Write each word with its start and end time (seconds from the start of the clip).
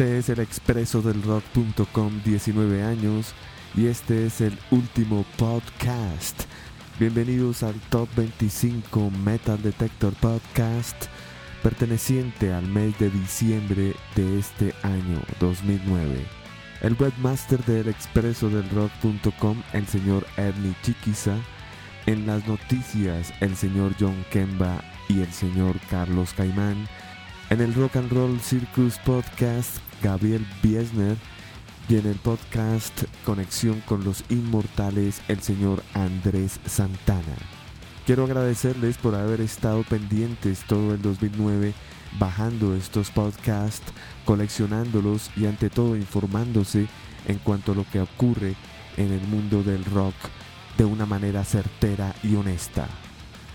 Este 0.00 0.16
es 0.16 0.30
el 0.30 0.40
expreso 0.40 1.02
del 1.02 1.22
rock.com 1.22 2.22
19 2.24 2.82
años 2.82 3.34
y 3.76 3.84
este 3.84 4.24
es 4.24 4.40
el 4.40 4.58
último 4.70 5.26
podcast. 5.36 6.44
Bienvenidos 6.98 7.62
al 7.62 7.74
Top 7.90 8.08
25 8.16 9.10
Metal 9.22 9.60
Detector 9.60 10.14
Podcast 10.14 10.96
perteneciente 11.62 12.50
al 12.50 12.66
mes 12.66 12.98
de 12.98 13.10
diciembre 13.10 13.94
de 14.16 14.38
este 14.38 14.72
año 14.84 15.20
2009. 15.38 16.24
El 16.80 16.96
webmaster 16.98 17.62
del 17.66 17.88
expreso 17.88 18.48
del 18.48 18.70
rock.com, 18.70 19.62
el 19.74 19.86
señor 19.86 20.26
Ernie 20.38 20.74
Chiquiza, 20.82 21.36
en 22.06 22.26
las 22.26 22.48
noticias 22.48 23.34
el 23.40 23.54
señor 23.54 23.94
John 24.00 24.24
Kemba 24.30 24.82
y 25.10 25.20
el 25.20 25.30
señor 25.30 25.76
Carlos 25.90 26.32
Caimán, 26.32 26.88
en 27.50 27.60
el 27.60 27.74
Rock 27.74 27.96
and 27.96 28.10
Roll 28.12 28.40
Circus 28.40 28.98
Podcast, 28.98 29.78
Gabriel 30.02 30.46
Biesner. 30.62 31.16
Y 31.88 31.96
en 31.96 32.06
el 32.06 32.14
podcast 32.14 33.02
Conexión 33.24 33.80
con 33.80 34.04
los 34.04 34.22
Inmortales, 34.28 35.20
el 35.26 35.42
señor 35.42 35.82
Andrés 35.92 36.60
Santana. 36.64 37.34
Quiero 38.06 38.24
agradecerles 38.24 38.96
por 38.96 39.16
haber 39.16 39.40
estado 39.40 39.82
pendientes 39.82 40.60
todo 40.68 40.94
el 40.94 41.02
2009 41.02 41.74
bajando 42.18 42.76
estos 42.76 43.10
podcasts, 43.10 43.92
coleccionándolos 44.24 45.30
y 45.36 45.46
ante 45.46 45.68
todo 45.68 45.96
informándose 45.96 46.86
en 47.26 47.38
cuanto 47.38 47.72
a 47.72 47.74
lo 47.74 47.84
que 47.90 48.00
ocurre 48.00 48.54
en 48.96 49.12
el 49.12 49.22
mundo 49.22 49.64
del 49.64 49.84
rock 49.84 50.14
de 50.78 50.84
una 50.84 51.06
manera 51.06 51.44
certera 51.44 52.14
y 52.22 52.36
honesta. 52.36 52.86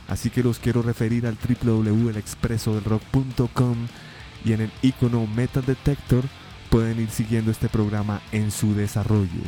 Así 0.08 0.30
que 0.30 0.44
los 0.44 0.60
quiero 0.60 0.82
referir 0.82 1.26
al 1.26 1.36
www.elexpresodelrock.com 1.36 3.76
y 4.44 4.54
en 4.54 4.62
el 4.62 4.72
icono 4.82 5.28
Metal 5.28 5.66
Detector 5.66 6.24
pueden 6.70 7.02
ir 7.02 7.10
siguiendo 7.10 7.52
este 7.52 7.68
programa 7.70 8.22
en 8.32 8.52
su 8.52 8.76
desarrollo. 8.76 9.42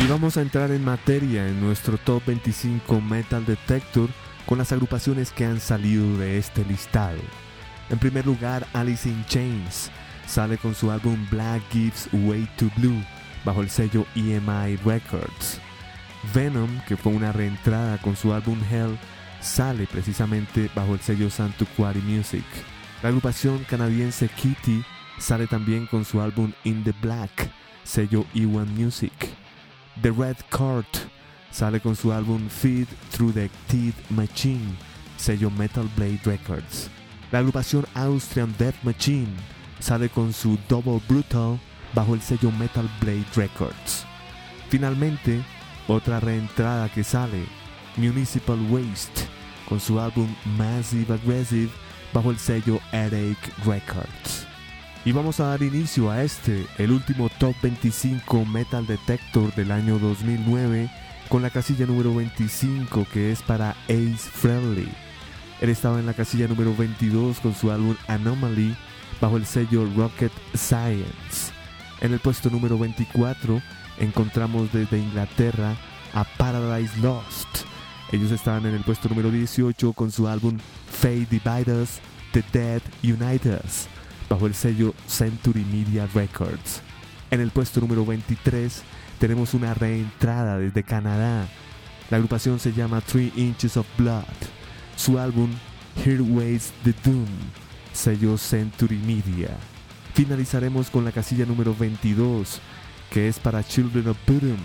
Y 0.00 0.06
vamos 0.06 0.36
a 0.36 0.42
entrar 0.42 0.70
en 0.70 0.84
materia 0.84 1.48
en 1.48 1.60
nuestro 1.60 1.98
Top 1.98 2.24
25 2.24 3.00
Metal 3.00 3.44
Detector 3.44 4.08
con 4.46 4.58
las 4.58 4.70
agrupaciones 4.72 5.32
que 5.32 5.44
han 5.44 5.58
salido 5.60 6.18
de 6.18 6.38
este 6.38 6.64
listado. 6.64 7.18
En 7.90 7.98
primer 7.98 8.24
lugar, 8.24 8.66
Alice 8.72 9.08
in 9.08 9.24
Chains 9.26 9.90
sale 10.26 10.56
con 10.56 10.74
su 10.74 10.90
álbum 10.90 11.26
Black 11.30 11.62
Gives 11.72 12.08
Way 12.12 12.48
to 12.56 12.70
Blue 12.76 13.02
bajo 13.44 13.60
el 13.60 13.70
sello 13.70 14.06
EMI 14.14 14.76
Records. 14.84 15.60
Venom, 16.34 16.80
que 16.86 16.96
fue 16.96 17.12
una 17.12 17.32
reentrada 17.32 17.98
con 17.98 18.16
su 18.16 18.32
álbum 18.32 18.58
Hell, 18.70 18.98
sale 19.40 19.86
precisamente 19.86 20.70
bajo 20.74 20.94
el 20.94 21.00
sello 21.00 21.30
Santuquari 21.30 22.00
Music. 22.00 22.44
La 23.02 23.08
agrupación 23.10 23.64
canadiense 23.64 24.28
Kitty 24.28 24.84
sale 25.18 25.46
también 25.46 25.86
con 25.86 26.04
su 26.04 26.20
álbum 26.20 26.52
In 26.64 26.82
the 26.84 26.94
Black, 27.00 27.50
sello 27.84 28.26
E1 28.34 28.66
Music. 28.66 29.12
The 30.02 30.10
Red 30.10 30.36
Court 30.50 30.88
sale 31.50 31.80
con 31.80 31.96
su 31.96 32.12
álbum 32.12 32.48
Feed 32.48 32.86
Through 33.12 33.34
the 33.34 33.50
Teeth 33.68 34.10
Machine, 34.10 34.76
sello 35.16 35.50
Metal 35.50 35.88
Blade 35.96 36.20
Records. 36.24 36.90
La 37.30 37.40
agrupación 37.40 37.86
Austrian 37.94 38.54
Death 38.58 38.76
Machine 38.82 39.28
sale 39.80 40.08
con 40.08 40.32
su 40.32 40.58
Double 40.68 41.00
Brutal 41.08 41.58
bajo 41.94 42.14
el 42.14 42.20
sello 42.20 42.50
Metal 42.52 42.88
Blade 43.00 43.26
Records. 43.34 44.06
Finalmente, 44.68 45.42
otra 45.88 46.20
reentrada 46.20 46.88
que 46.88 47.02
sale, 47.02 47.44
Municipal 47.96 48.60
Waste, 48.70 49.26
con 49.68 49.80
su 49.80 49.98
álbum 49.98 50.28
Massive 50.56 51.14
Aggressive 51.14 51.70
bajo 52.12 52.30
el 52.30 52.38
sello 52.38 52.78
Headache 52.92 53.52
Records. 53.64 54.46
Y 55.04 55.12
vamos 55.12 55.40
a 55.40 55.46
dar 55.46 55.62
inicio 55.62 56.10
a 56.10 56.22
este, 56.22 56.66
el 56.76 56.92
último 56.92 57.30
Top 57.38 57.54
25 57.62 58.44
Metal 58.44 58.86
Detector 58.86 59.54
del 59.54 59.72
año 59.72 59.98
2009, 59.98 60.90
con 61.28 61.42
la 61.42 61.50
casilla 61.50 61.86
número 61.86 62.14
25 62.14 63.06
que 63.12 63.32
es 63.32 63.42
para 63.42 63.70
Ace 63.88 64.16
Friendly. 64.18 64.88
Él 65.60 65.70
estaba 65.70 65.98
en 65.98 66.06
la 66.06 66.14
casilla 66.14 66.46
número 66.46 66.74
22 66.76 67.40
con 67.40 67.54
su 67.54 67.70
álbum 67.70 67.96
Anomaly 68.06 68.76
bajo 69.20 69.36
el 69.36 69.46
sello 69.46 69.88
Rocket 69.96 70.32
Science. 70.54 71.52
En 72.00 72.12
el 72.12 72.20
puesto 72.20 72.48
número 72.50 72.78
24 72.78 73.60
encontramos 74.00 74.72
desde 74.72 74.98
Inglaterra 74.98 75.76
a 76.14 76.24
Paradise 76.24 76.96
Lost. 77.00 77.48
Ellos 78.10 78.30
estaban 78.30 78.64
en 78.66 78.74
el 78.74 78.82
puesto 78.82 79.08
número 79.08 79.30
18 79.30 79.92
con 79.92 80.10
su 80.10 80.28
álbum 80.28 80.58
Fate 80.90 81.26
Divide 81.30 81.82
Us, 81.82 82.00
The 82.32 82.42
Dead 82.52 82.82
Unite 83.02 83.50
Us, 83.64 83.86
bajo 84.28 84.46
el 84.46 84.54
sello 84.54 84.94
Century 85.06 85.64
Media 85.64 86.08
Records. 86.14 86.82
En 87.30 87.40
el 87.40 87.50
puesto 87.50 87.80
número 87.80 88.06
23 88.06 88.82
tenemos 89.18 89.52
una 89.52 89.74
reentrada 89.74 90.58
desde 90.58 90.82
Canadá. 90.82 91.46
La 92.10 92.16
agrupación 92.16 92.58
se 92.58 92.72
llama 92.72 93.02
Three 93.02 93.32
Inches 93.36 93.76
of 93.76 93.86
Blood. 93.98 94.24
Su 94.96 95.18
álbum 95.18 95.50
Here 96.04 96.22
Waits 96.22 96.72
the 96.84 96.94
Doom, 97.04 97.26
sello 97.92 98.38
Century 98.38 98.96
Media. 98.96 99.50
Finalizaremos 100.14 100.90
con 100.90 101.04
la 101.04 101.12
casilla 101.12 101.44
número 101.44 101.74
22, 101.78 102.60
que 103.10 103.28
es 103.28 103.38
para 103.38 103.64
Children 103.64 104.08
of 104.08 104.18
Bodom. 104.26 104.58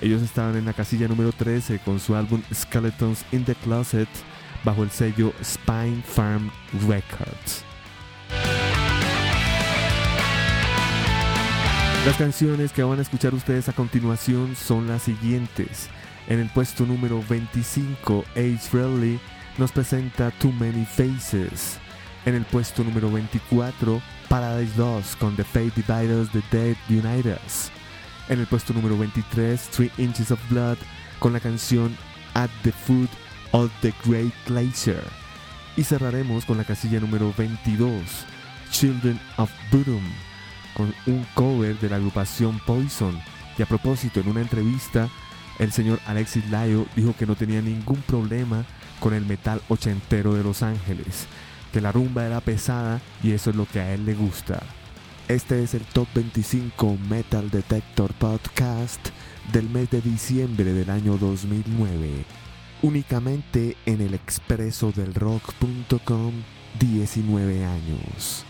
Ellos 0.00 0.22
estaban 0.22 0.56
en 0.56 0.64
la 0.64 0.72
casilla 0.72 1.08
número 1.08 1.32
13 1.32 1.78
con 1.78 2.00
su 2.00 2.14
álbum 2.14 2.42
Skeletons 2.52 3.24
in 3.32 3.44
the 3.44 3.54
Closet 3.54 4.08
bajo 4.64 4.82
el 4.82 4.90
sello 4.90 5.32
Spine 5.42 6.02
Farm 6.02 6.50
Records. 6.86 7.64
Las 12.04 12.16
canciones 12.16 12.72
que 12.72 12.84
van 12.84 12.98
a 12.98 13.02
escuchar 13.02 13.34
ustedes 13.34 13.68
a 13.68 13.72
continuación 13.72 14.54
son 14.54 14.86
las 14.86 15.02
siguientes. 15.02 15.88
En 16.28 16.38
el 16.38 16.48
puesto 16.50 16.86
número 16.86 17.22
25, 17.28 18.24
Ace 18.32 18.68
Frehley 18.70 19.18
nos 19.58 19.72
presenta 19.72 20.30
Too 20.30 20.52
Many 20.52 20.84
Faces. 20.84 21.78
En 22.24 22.34
el 22.34 22.44
puesto 22.44 22.84
número 22.84 23.10
24, 23.10 24.00
Paradise 24.28 24.76
Lost 24.76 25.18
con 25.18 25.34
The 25.36 25.44
Fate 25.44 25.72
Dividers, 25.76 26.30
The 26.30 26.42
Dead 26.50 26.76
Unite 26.88 27.36
Us. 27.44 27.72
En 28.28 28.40
el 28.40 28.46
puesto 28.46 28.72
número 28.72 28.98
23, 28.98 29.68
Three 29.70 29.92
Inches 29.98 30.32
of 30.32 30.40
Blood 30.50 30.78
con 31.20 31.32
la 31.32 31.38
canción 31.38 31.96
At 32.34 32.50
the 32.64 32.72
Foot 32.72 33.08
of 33.52 33.70
the 33.82 33.94
Great 34.04 34.34
Glacier. 34.46 35.02
Y 35.76 35.84
cerraremos 35.84 36.44
con 36.44 36.56
la 36.56 36.64
casilla 36.64 36.98
número 36.98 37.32
22, 37.36 38.02
Children 38.72 39.20
of 39.36 39.50
Bodom, 39.70 40.02
con 40.74 40.92
un 41.06 41.24
cover 41.34 41.78
de 41.78 41.88
la 41.88 41.96
agrupación 41.96 42.58
Poison. 42.66 43.16
Y 43.56 43.62
a 43.62 43.66
propósito, 43.66 44.18
en 44.18 44.28
una 44.28 44.40
entrevista, 44.40 45.08
el 45.60 45.70
señor 45.70 46.00
Alexis 46.06 46.44
Lyo 46.50 46.86
dijo 46.96 47.14
que 47.16 47.26
no 47.26 47.36
tenía 47.36 47.62
ningún 47.62 48.02
problema 48.02 48.64
con 48.98 49.14
el 49.14 49.24
metal 49.24 49.62
ochentero 49.68 50.34
de 50.34 50.42
Los 50.42 50.64
Ángeles, 50.64 51.26
que 51.72 51.80
la 51.80 51.92
rumba 51.92 52.26
era 52.26 52.40
pesada 52.40 53.00
y 53.22 53.30
eso 53.30 53.50
es 53.50 53.56
lo 53.56 53.66
que 53.66 53.80
a 53.80 53.94
él 53.94 54.04
le 54.04 54.14
gusta. 54.14 54.62
Este 55.28 55.60
es 55.60 55.74
el 55.74 55.82
Top 55.86 56.06
25 56.14 56.98
Metal 57.10 57.50
Detector 57.50 58.12
Podcast 58.14 59.08
del 59.52 59.68
mes 59.68 59.90
de 59.90 60.00
diciembre 60.00 60.72
del 60.72 60.88
año 60.88 61.18
2009. 61.18 62.24
Únicamente 62.82 63.76
en 63.86 64.02
el 64.02 64.14
expreso 64.14 64.92
del 64.92 65.14
rock.com 65.14 66.32
19 66.78 67.64
años. 67.64 68.45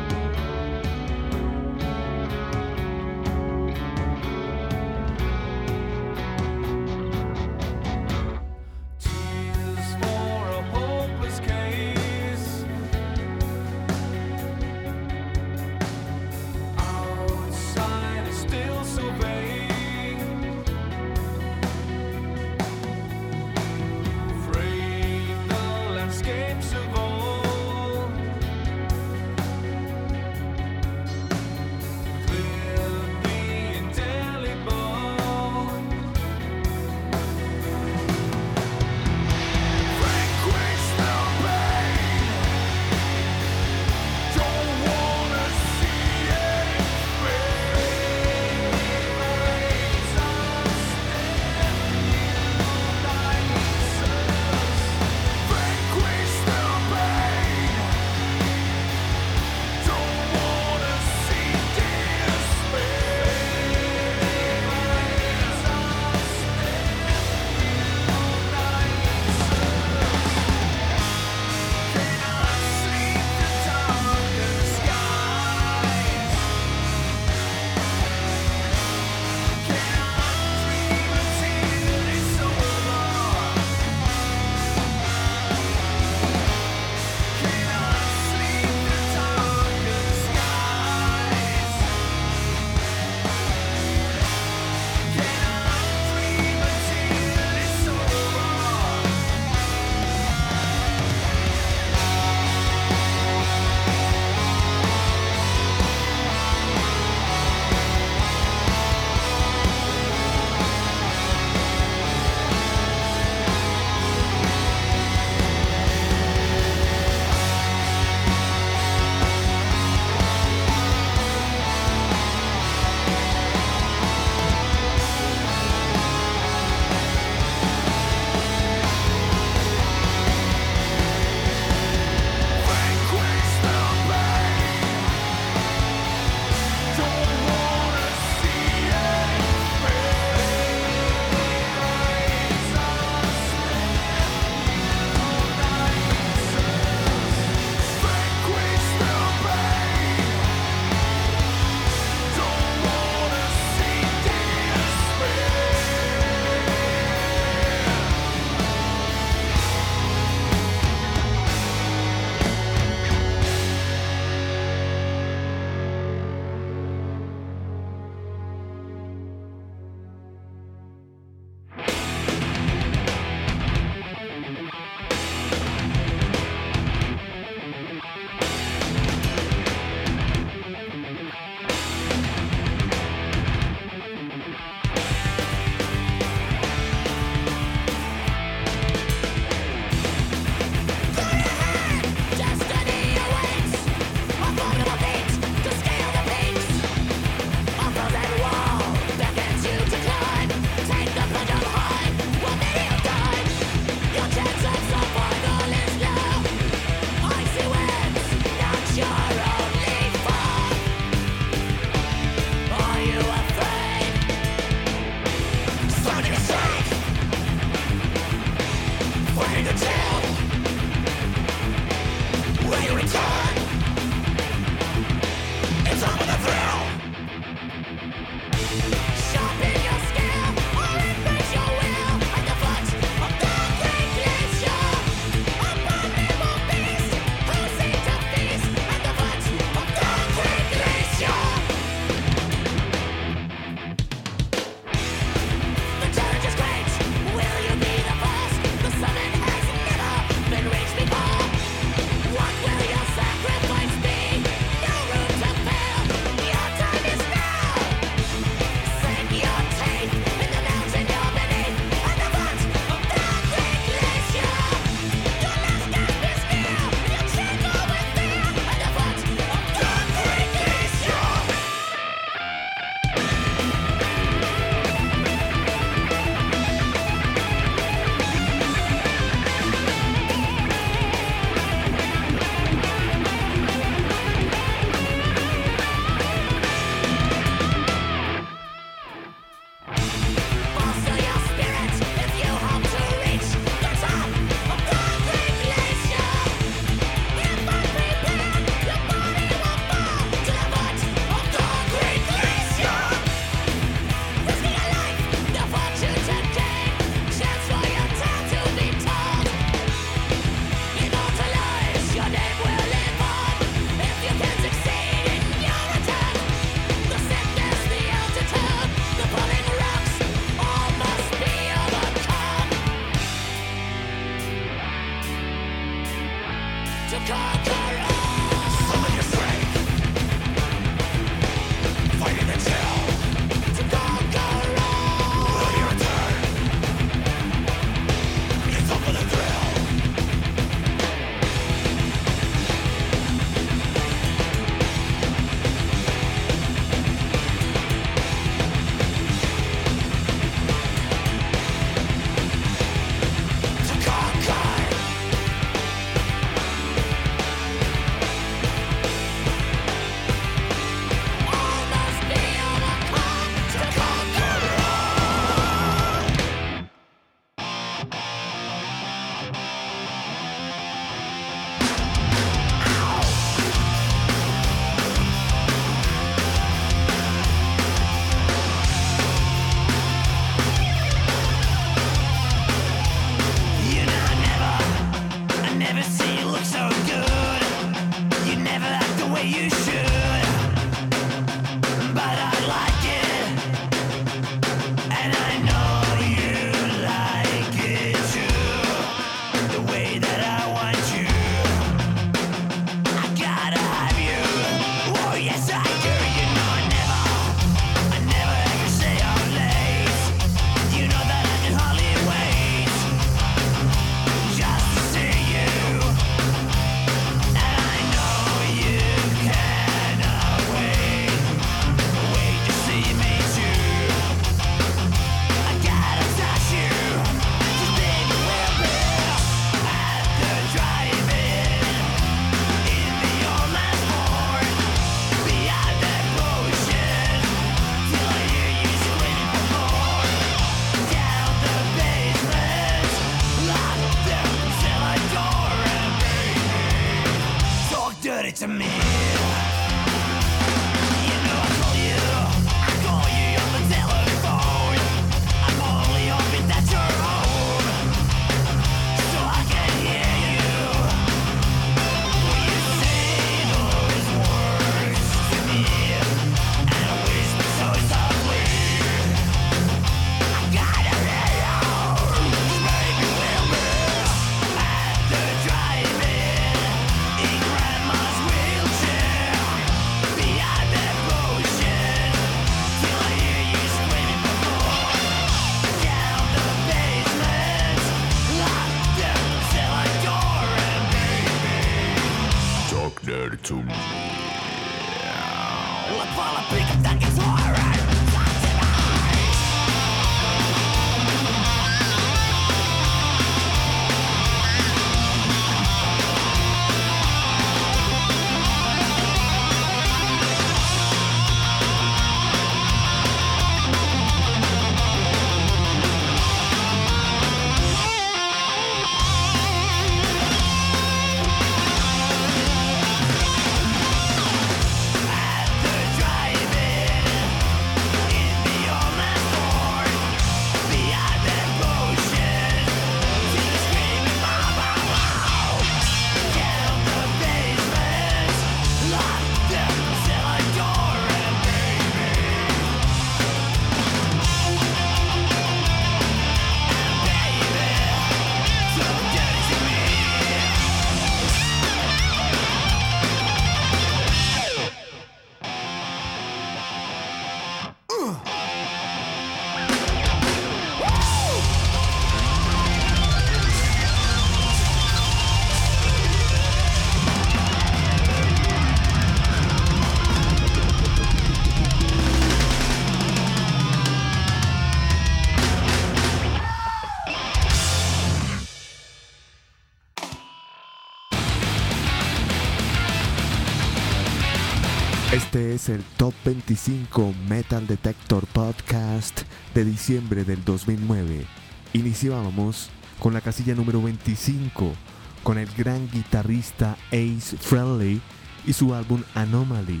25 586.48 587.34
Metal 587.46 587.86
Detector 587.86 588.46
Podcast 588.46 589.42
de 589.74 589.84
diciembre 589.84 590.44
del 590.44 590.64
2009. 590.64 591.44
Iniciábamos 591.92 592.88
con 593.18 593.34
la 593.34 593.42
casilla 593.42 593.74
número 593.74 594.00
25 594.00 594.94
con 595.42 595.58
el 595.58 595.68
gran 595.76 596.08
guitarrista 596.10 596.96
Ace 597.08 597.54
Friendly 597.58 598.22
y 598.66 598.72
su 598.72 598.94
álbum 598.94 599.24
Anomaly. 599.34 600.00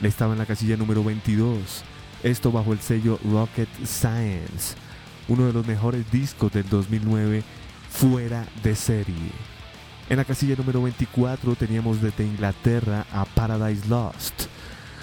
Estaba 0.00 0.32
en 0.32 0.38
la 0.38 0.46
casilla 0.46 0.78
número 0.78 1.04
22, 1.04 1.84
esto 2.22 2.50
bajo 2.50 2.72
el 2.72 2.80
sello 2.80 3.18
Rocket 3.30 3.68
Science, 3.84 4.76
uno 5.28 5.44
de 5.44 5.52
los 5.52 5.66
mejores 5.66 6.10
discos 6.10 6.52
del 6.52 6.66
2009 6.70 7.42
fuera 7.90 8.46
de 8.62 8.74
serie. 8.76 9.30
En 10.08 10.16
la 10.16 10.24
casilla 10.24 10.56
número 10.56 10.82
24 10.82 11.54
teníamos 11.54 12.00
desde 12.00 12.24
Inglaterra 12.24 13.04
a 13.12 13.26
Paradise 13.26 13.86
Lost 13.88 14.46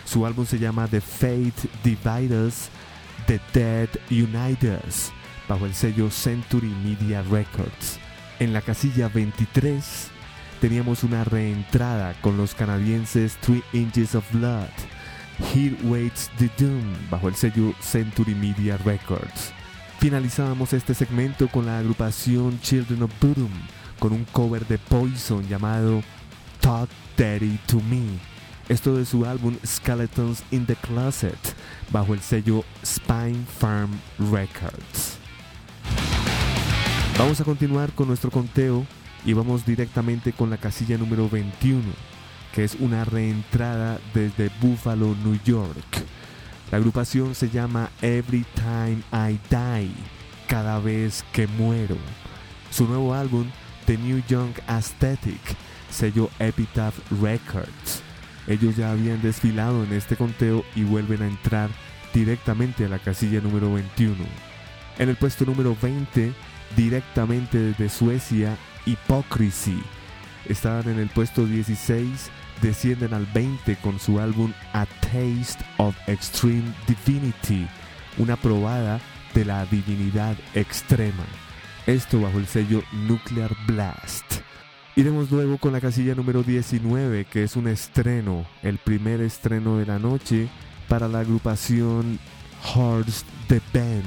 su 0.10 0.26
álbum 0.26 0.44
se 0.44 0.58
llama 0.58 0.88
The 0.88 1.02
Fate 1.02 1.70
Dividers, 1.84 2.70
The 3.28 3.40
Dead 3.54 3.90
Uniters, 4.10 5.12
bajo 5.48 5.68
el 5.68 5.76
sello 5.76 6.10
Century 6.10 6.74
Media 6.84 7.22
Records. 7.22 8.00
En 8.40 8.52
la 8.52 8.62
casilla 8.62 9.08
23 9.08 10.08
teníamos 10.62 11.04
una 11.04 11.26
reentrada 11.26 12.16
con 12.22 12.38
los 12.38 12.56
canadienses 12.56 13.38
Three 13.38 13.62
Inches 13.72 14.16
of 14.16 14.26
Blood, 14.34 14.72
Here 15.54 15.78
Waits 15.84 16.32
the 16.40 16.50
Doom, 16.58 17.12
bajo 17.12 17.28
el 17.28 17.36
sello 17.36 17.76
Century 17.80 18.34
Media 18.34 18.78
Records. 18.78 19.54
Finalizábamos 20.00 20.74
este 20.74 20.96
segmento 20.96 21.48
con 21.50 21.68
la 21.68 21.78
agrupación 21.78 22.60
Children 22.62 23.04
of 23.04 23.12
Bodom, 23.22 23.52
con 24.00 24.14
un 24.14 24.26
cover 24.32 24.66
de 24.66 24.80
Poison 24.80 25.48
llamado 25.48 26.02
Talk 26.62 26.90
Daddy 27.16 27.60
to 27.68 27.80
Me, 27.82 28.18
esto 28.70 28.96
de 28.96 29.04
su 29.04 29.26
álbum 29.26 29.58
Skeletons 29.66 30.44
in 30.52 30.68
the 30.68 30.76
Closet 30.76 31.40
bajo 31.92 32.14
el 32.14 32.22
sello 32.22 32.64
Spine 32.86 33.44
Farm 33.58 33.90
Records. 34.32 35.18
Vamos 37.18 37.42
a 37.42 37.44
continuar 37.44 37.92
con 37.94 38.08
nuestro 38.08 38.30
conteo 38.30 38.86
y 39.26 39.34
vamos 39.34 39.66
directamente 39.66 40.34
con 40.34 40.52
la 40.52 40.58
casilla 40.58 41.00
número 41.00 41.28
21, 41.28 41.82
que 42.54 42.64
es 42.64 42.76
una 42.76 43.06
reentrada 43.06 44.00
desde 44.14 44.52
Buffalo, 44.62 45.16
New 45.24 45.40
York. 45.44 46.06
La 46.72 46.78
agrupación 46.78 47.34
se 47.34 47.50
llama 47.50 47.90
Every 48.04 48.46
Time 48.54 49.02
I 49.12 49.40
Die, 49.50 49.92
cada 50.48 50.78
vez 50.80 51.26
que 51.34 51.48
muero. 51.48 51.98
Su 52.70 52.88
nuevo 52.88 53.16
álbum, 53.16 53.48
The 53.88 53.98
New 53.98 54.22
Young 54.28 54.54
Aesthetic, 54.68 55.42
sello 55.90 56.30
Epitaph 56.38 56.94
Records. 57.20 58.04
Ellos 58.50 58.76
ya 58.76 58.92
habían 58.92 59.22
desfilado 59.22 59.84
en 59.84 59.94
este 59.94 60.16
conteo 60.16 60.66
y 60.76 60.84
vuelven 60.84 61.22
a 61.22 61.28
entrar 61.28 61.70
directamente 62.14 62.84
a 62.84 62.90
la 62.90 62.98
casilla 62.98 63.42
número 63.42 63.72
21. 63.72 64.16
En 64.98 65.08
el 65.08 65.16
puesto 65.16 65.46
número 65.46 65.78
20, 65.80 66.34
directamente 66.76 67.60
desde 67.60 67.90
Suecia, 67.90 68.58
Hypocrisy. 68.88 69.82
Estaban 70.46 70.90
en 70.90 70.98
el 70.98 71.10
puesto 71.10 71.46
16, 71.46 72.32
descienden 72.64 73.14
al 73.14 73.28
20 73.28 73.76
con 73.78 74.00
su 74.00 74.20
álbum 74.20 74.52
A 74.74 74.88
Taste 75.00 75.64
of 75.78 75.96
Extreme 76.08 76.74
Divinity, 76.88 77.68
una 78.18 78.36
probada 78.36 79.00
de 79.36 79.46
la 79.46 79.64
divinidad 79.68 80.36
extrema. 80.56 81.26
Esto 81.86 82.20
bajo 82.20 82.40
el 82.40 82.48
sello 82.48 82.82
Nuclear 82.92 83.56
Blast. 83.68 84.49
Iremos 85.00 85.32
luego 85.32 85.58
con 85.58 85.72
la 85.72 85.80
casilla 85.80 86.14
número 86.14 86.44
19, 86.44 87.24
que 87.24 87.46
es 87.46 87.56
un 87.56 87.70
estreno, 87.70 88.46
el 88.62 88.80
primer 88.80 89.22
estreno 89.22 89.78
de 89.78 89.86
la 89.86 89.98
noche 89.98 90.50
para 90.90 91.08
la 91.08 91.22
agrupación 91.22 92.20
Horse 92.76 93.24
the 93.48 93.62
Band. 93.74 94.04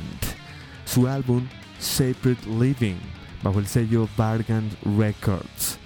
Su 0.85 1.09
álbum 1.09 1.49
Sacred 1.79 2.37
Living, 2.61 2.99
bajo 3.43 3.59
el 3.59 3.67
sello 3.67 4.07
Bargain 4.19 4.69
Records. 4.99 5.79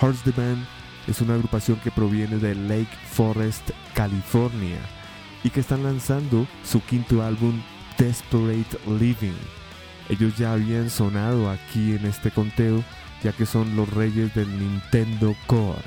Horse 0.00 0.28
the 0.28 0.32
Band 0.32 0.66
es 1.06 1.20
una 1.20 1.34
agrupación 1.34 1.78
que 1.78 1.92
proviene 1.92 2.38
de 2.38 2.56
Lake 2.56 2.90
Forest, 3.12 3.70
California, 3.94 4.80
y 5.44 5.50
que 5.50 5.60
están 5.60 5.84
lanzando 5.84 6.48
su 6.64 6.82
quinto 6.82 7.22
álbum 7.22 7.62
Desperate 7.96 8.76
Living. 8.98 9.38
Ellos 10.08 10.36
ya 10.36 10.54
habían 10.54 10.90
sonado 10.90 11.48
aquí 11.48 11.92
en 11.92 12.06
este 12.06 12.32
conteo, 12.32 12.82
ya 13.22 13.32
que 13.32 13.46
son 13.46 13.76
los 13.76 13.88
reyes 13.92 14.34
del 14.34 14.48
Nintendo 14.58 15.34
Core. 15.46 15.82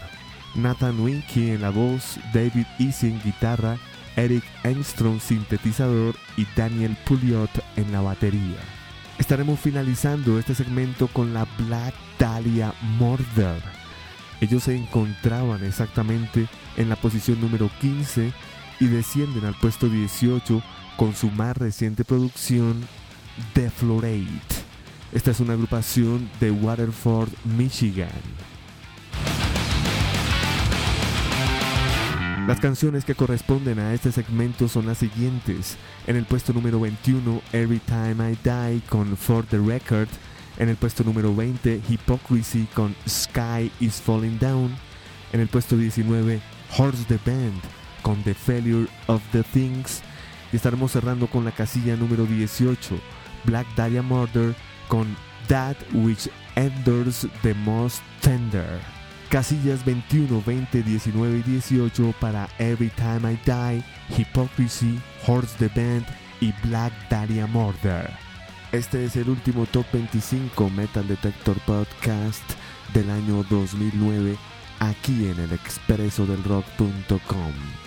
Nathan 0.56 1.00
Winky 1.00 1.52
en 1.52 1.62
la 1.62 1.70
voz, 1.70 2.20
David 2.34 2.66
Easy 2.80 3.08
en 3.08 3.22
guitarra, 3.22 3.78
Eric 4.16 4.44
Engstrom 4.64 5.20
sintetizador 5.20 6.16
y 6.38 6.46
Daniel 6.56 6.98
Pouliot 7.08 7.50
en 7.78 7.92
la 7.92 8.02
batería. 8.02 8.60
Estaremos 9.18 9.60
finalizando 9.60 10.40
este 10.40 10.56
segmento 10.56 11.08
con 11.08 11.34
la 11.34 11.46
Black 11.58 11.94
Dahlia 12.18 12.74
Murder. 12.98 13.62
Ellos 14.42 14.64
se 14.64 14.76
encontraban 14.76 15.64
exactamente 15.64 16.48
en 16.76 16.90
la 16.90 16.96
posición 16.96 17.40
número 17.40 17.70
15 17.80 18.34
y 18.80 18.88
descienden 18.88 19.46
al 19.46 19.54
puesto 19.54 19.88
18 19.88 20.62
con 20.98 21.16
su 21.16 21.30
más 21.30 21.56
reciente 21.56 22.04
producción 22.04 22.82
Deflorate. 23.54 24.71
Esta 25.12 25.32
es 25.32 25.42
una 25.42 25.54
agrupación 25.54 26.30
de 26.40 26.52
Waterford, 26.52 27.30
Michigan. 27.44 28.08
Las 32.48 32.62
canciones 32.62 33.04
que 33.04 33.14
corresponden 33.14 33.80
a 33.80 33.94
este 33.94 34.14
segmento 34.14 34.70
son 34.70 34.86
las 34.86 35.00
siguientes. 35.00 35.78
En 36.08 36.16
el 36.16 36.24
puesto 36.24 36.54
número 36.54 36.80
21, 36.80 37.42
Every 37.52 37.80
Time 37.80 38.32
I 38.32 38.38
Die 38.42 38.82
con 38.88 39.18
For 39.18 39.46
the 39.46 39.58
Record. 39.58 40.08
En 40.58 40.70
el 40.70 40.78
puesto 40.78 41.04
número 41.04 41.36
20, 41.36 41.82
Hypocrisy 41.90 42.68
con 42.74 42.96
Sky 43.08 43.70
is 43.82 44.02
Falling 44.02 44.40
Down. 44.40 44.74
En 45.34 45.42
el 45.42 45.50
puesto 45.50 45.76
19, 45.76 46.42
Horse 46.78 47.04
the 47.10 47.20
Band 47.26 47.62
con 48.02 48.24
The 48.24 48.34
Failure 48.34 48.88
of 49.08 49.22
the 49.34 49.44
Things. 49.44 50.04
Y 50.54 50.56
estaremos 50.56 50.94
cerrando 50.94 51.28
con 51.28 51.44
la 51.44 51.52
casilla 51.52 51.98
número 51.98 52.26
18, 52.26 52.98
Black 53.44 53.68
Dahlia 53.76 54.02
Murder 54.02 54.56
con 54.92 55.16
That 55.48 55.78
Which 55.94 56.30
Endures 56.58 57.26
the 57.44 57.54
Most 57.54 58.02
Tender. 58.20 58.82
Casillas 59.30 59.86
21, 59.86 60.42
20, 60.46 60.84
19 60.84 61.38
y 61.38 61.42
18 61.44 62.14
para 62.20 62.50
Every 62.60 62.90
Time 62.90 63.32
I 63.32 63.40
Die, 63.46 63.84
Hypocrisy, 64.18 65.00
Horse 65.26 65.56
the 65.58 65.70
Band 65.70 66.06
y 66.42 66.54
Black 66.68 66.92
Dahlia 67.10 67.48
Murder. 67.48 68.12
Este 68.74 69.06
es 69.06 69.16
el 69.16 69.30
último 69.30 69.66
Top 69.68 69.86
25 69.94 70.70
Metal 70.70 71.08
Detector 71.08 71.58
Podcast 71.62 72.44
del 72.94 73.10
año 73.10 73.46
2009 73.50 74.36
aquí 74.80 75.28
en 75.28 75.40
el 75.40 75.54
expreso 75.54 76.26
del 76.26 76.44
rock.com. 76.44 77.81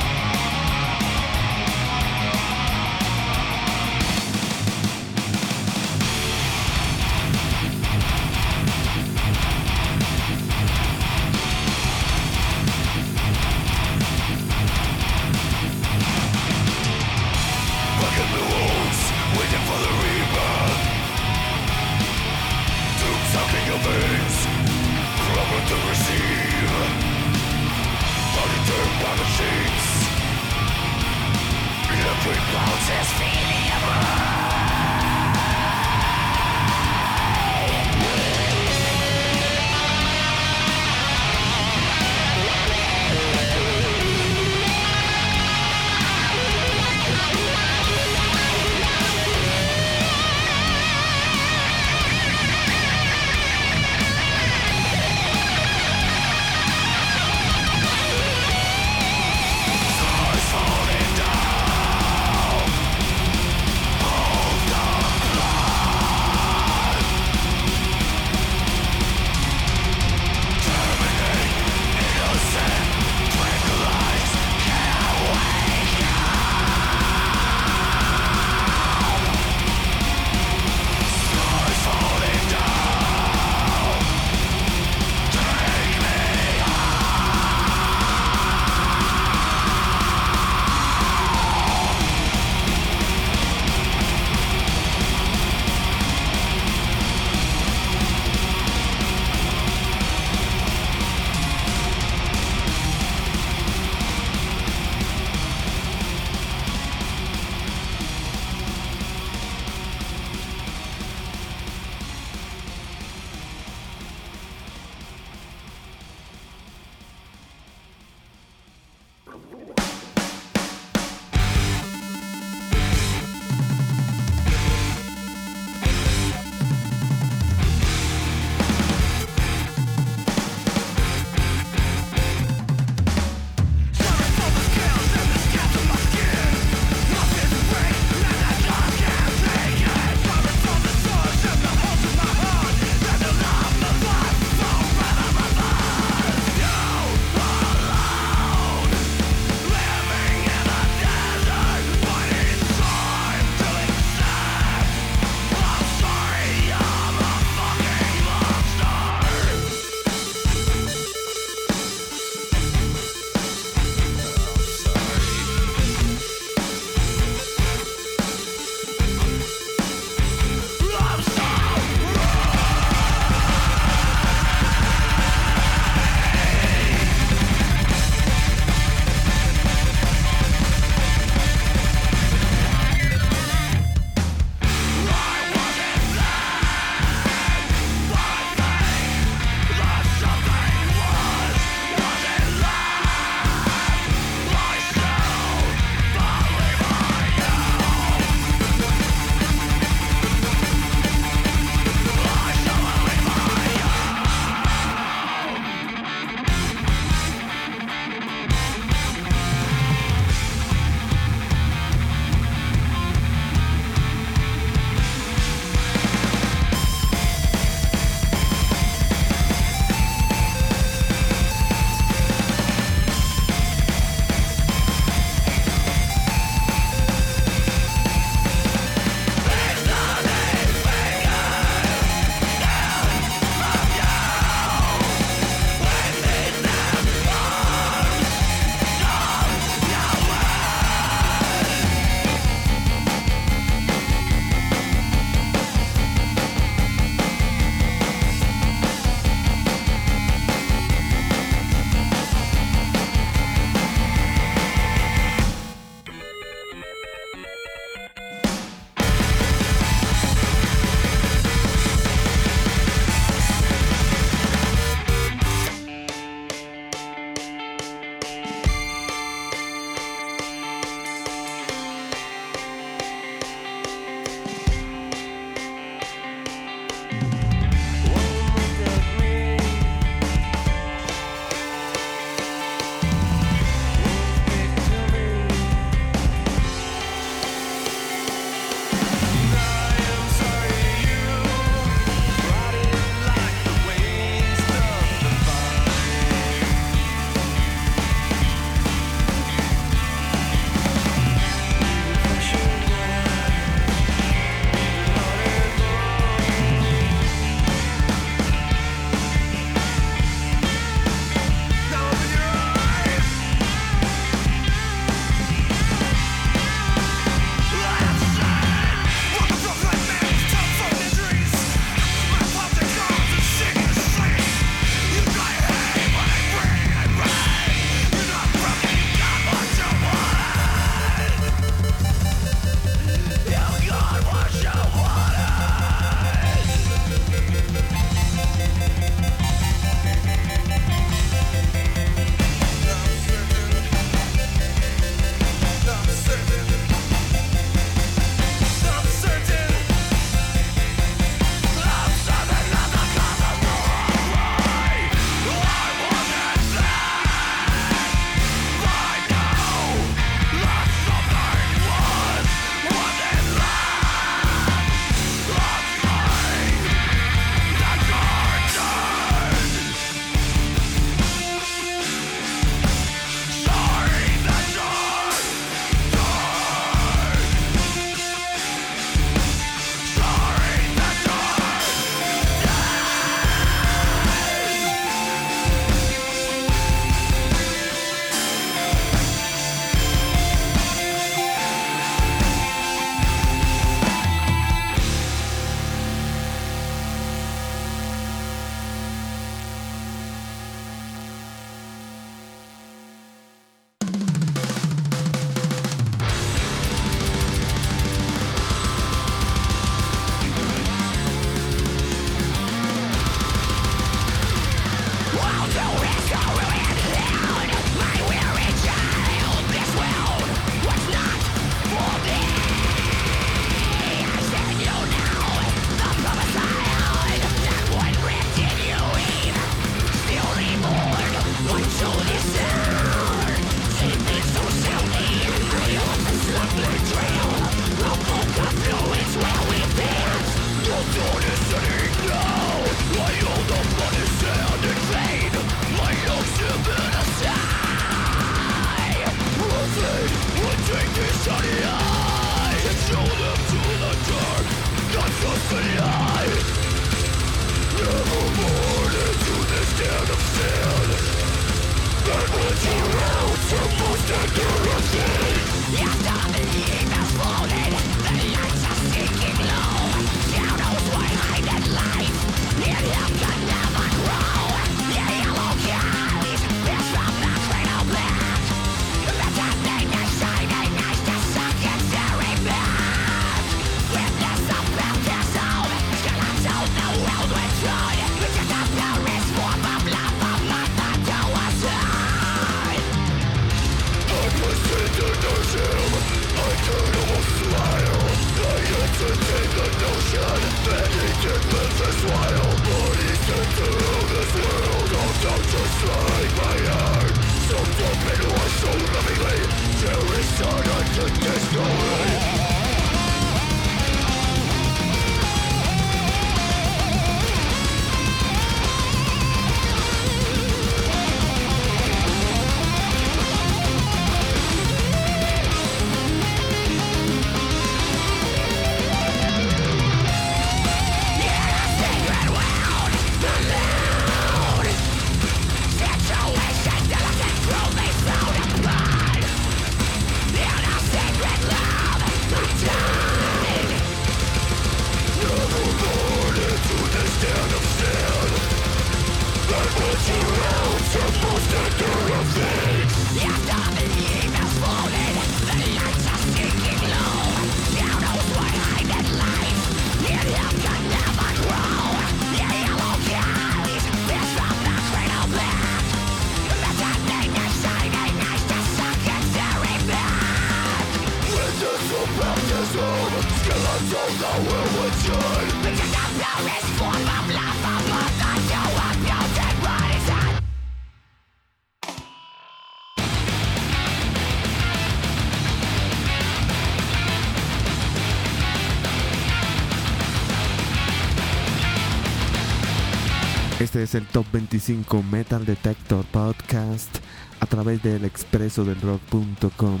Este 593.80 594.02
es 594.02 594.14
el 594.14 594.26
Top 594.26 594.44
25 594.52 595.22
Metal 595.22 595.64
Detector 595.64 596.24
Podcast 596.26 597.18
a 597.60 597.66
través 597.66 598.02
del 598.02 598.24
expreso 598.24 598.84
del 598.84 599.00
rock.com 599.00 600.00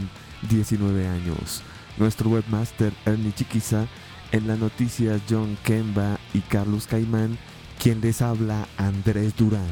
19 0.50 1.06
años. 1.06 1.62
Nuestro 1.96 2.30
webmaster 2.30 2.92
Ernie 3.06 3.32
Chiquiza, 3.32 3.86
en 4.32 4.46
las 4.46 4.58
noticias 4.58 5.20
John 5.28 5.56
Kemba 5.64 6.18
y 6.34 6.40
Carlos 6.40 6.86
Caimán, 6.86 7.38
quien 7.78 8.00
les 8.00 8.22
habla 8.22 8.66
Andrés 8.76 9.36
Durán. 9.36 9.62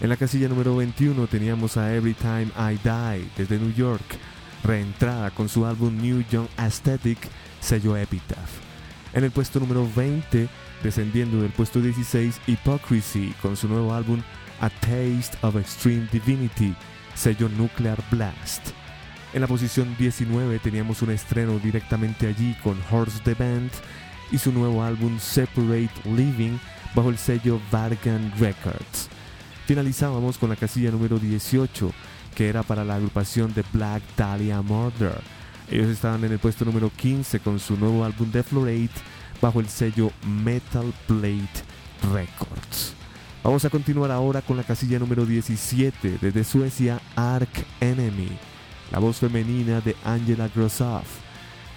En 0.00 0.08
la 0.08 0.16
casilla 0.16 0.48
número 0.48 0.76
21 0.76 1.26
teníamos 1.28 1.76
a 1.76 1.94
Every 1.94 2.14
Time 2.14 2.48
I 2.56 2.78
Die 2.82 3.28
desde 3.36 3.58
New 3.58 3.72
York, 3.72 4.02
reentrada 4.64 5.30
con 5.30 5.48
su 5.48 5.64
álbum 5.64 5.96
New 5.96 6.24
Young 6.30 6.48
Aesthetic, 6.56 7.18
sello 7.60 7.96
Epitaph. 7.96 8.50
En 9.12 9.24
el 9.24 9.30
puesto 9.30 9.60
número 9.60 9.88
20 9.94 10.48
descendiendo 10.82 11.40
del 11.40 11.52
puesto 11.52 11.80
16 11.80 12.40
Hypocrisy 12.46 13.34
con 13.40 13.56
su 13.56 13.68
nuevo 13.68 13.94
álbum 13.94 14.20
A 14.60 14.68
Taste 14.70 15.38
of 15.42 15.56
Extreme 15.56 16.08
Divinity, 16.10 16.74
sello 17.14 17.48
Nuclear 17.48 18.02
Blast. 18.10 18.81
En 19.32 19.40
la 19.40 19.46
posición 19.46 19.96
19 19.98 20.58
teníamos 20.58 21.00
un 21.00 21.10
estreno 21.10 21.58
directamente 21.58 22.26
allí 22.26 22.54
con 22.62 22.78
Horse 22.90 23.20
the 23.24 23.34
Band 23.34 23.70
y 24.30 24.38
su 24.38 24.52
nuevo 24.52 24.82
álbum 24.82 25.18
Separate 25.18 25.90
Living 26.04 26.58
bajo 26.94 27.08
el 27.08 27.16
sello 27.16 27.60
Vargan 27.70 28.32
Records. 28.38 29.08
Finalizábamos 29.66 30.36
con 30.36 30.50
la 30.50 30.56
casilla 30.56 30.90
número 30.90 31.18
18 31.18 31.92
que 32.34 32.48
era 32.48 32.62
para 32.62 32.84
la 32.84 32.96
agrupación 32.96 33.52
de 33.54 33.64
Black 33.72 34.02
Dahlia 34.16 34.60
Murder. 34.62 35.20
Ellos 35.70 35.88
estaban 35.88 36.24
en 36.24 36.32
el 36.32 36.38
puesto 36.38 36.64
número 36.64 36.90
15 36.94 37.40
con 37.40 37.58
su 37.58 37.76
nuevo 37.76 38.04
álbum 38.04 38.30
Deflorate 38.30 38.90
bajo 39.40 39.60
el 39.60 39.68
sello 39.68 40.10
Metal 40.26 40.92
Plate 41.06 41.64
Records. 42.12 42.94
Vamos 43.42 43.64
a 43.64 43.70
continuar 43.70 44.10
ahora 44.10 44.42
con 44.42 44.56
la 44.56 44.62
casilla 44.62 44.98
número 44.98 45.26
17 45.26 46.18
desde 46.20 46.44
Suecia 46.44 47.00
Ark 47.16 47.50
Enemy, 47.80 48.28
la 48.92 48.98
voz 48.98 49.16
femenina 49.16 49.80
de 49.80 49.96
Angela 50.04 50.48
Grossoff. 50.54 51.06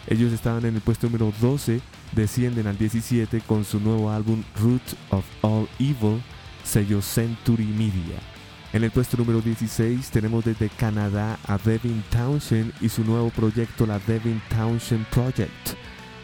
Ellos 0.08 0.34
estaban 0.34 0.66
en 0.66 0.76
el 0.76 0.82
puesto 0.82 1.08
número 1.08 1.34
12, 1.42 1.80
descienden 2.12 2.68
al 2.68 2.78
17 2.78 3.42
con 3.42 3.64
su 3.66 3.80
nuevo 3.80 4.12
álbum 4.12 4.44
Root 4.62 4.84
of 5.10 5.26
All 5.42 5.68
Evil, 5.80 6.22
sello 6.64 7.02
Century 7.02 7.66
Media. 7.66 8.20
En 8.74 8.84
el 8.84 8.92
puesto 8.92 9.16
número 9.16 9.42
16 9.42 10.10
tenemos 10.10 10.44
desde 10.44 10.70
Canadá 10.70 11.40
a 11.48 11.58
Devin 11.58 12.04
Townshend 12.12 12.74
y 12.82 12.90
su 12.90 13.06
nuevo 13.06 13.30
proyecto, 13.30 13.86
la 13.86 14.00
Devin 14.00 14.42
Townshend 14.50 15.06
Project. 15.08 15.70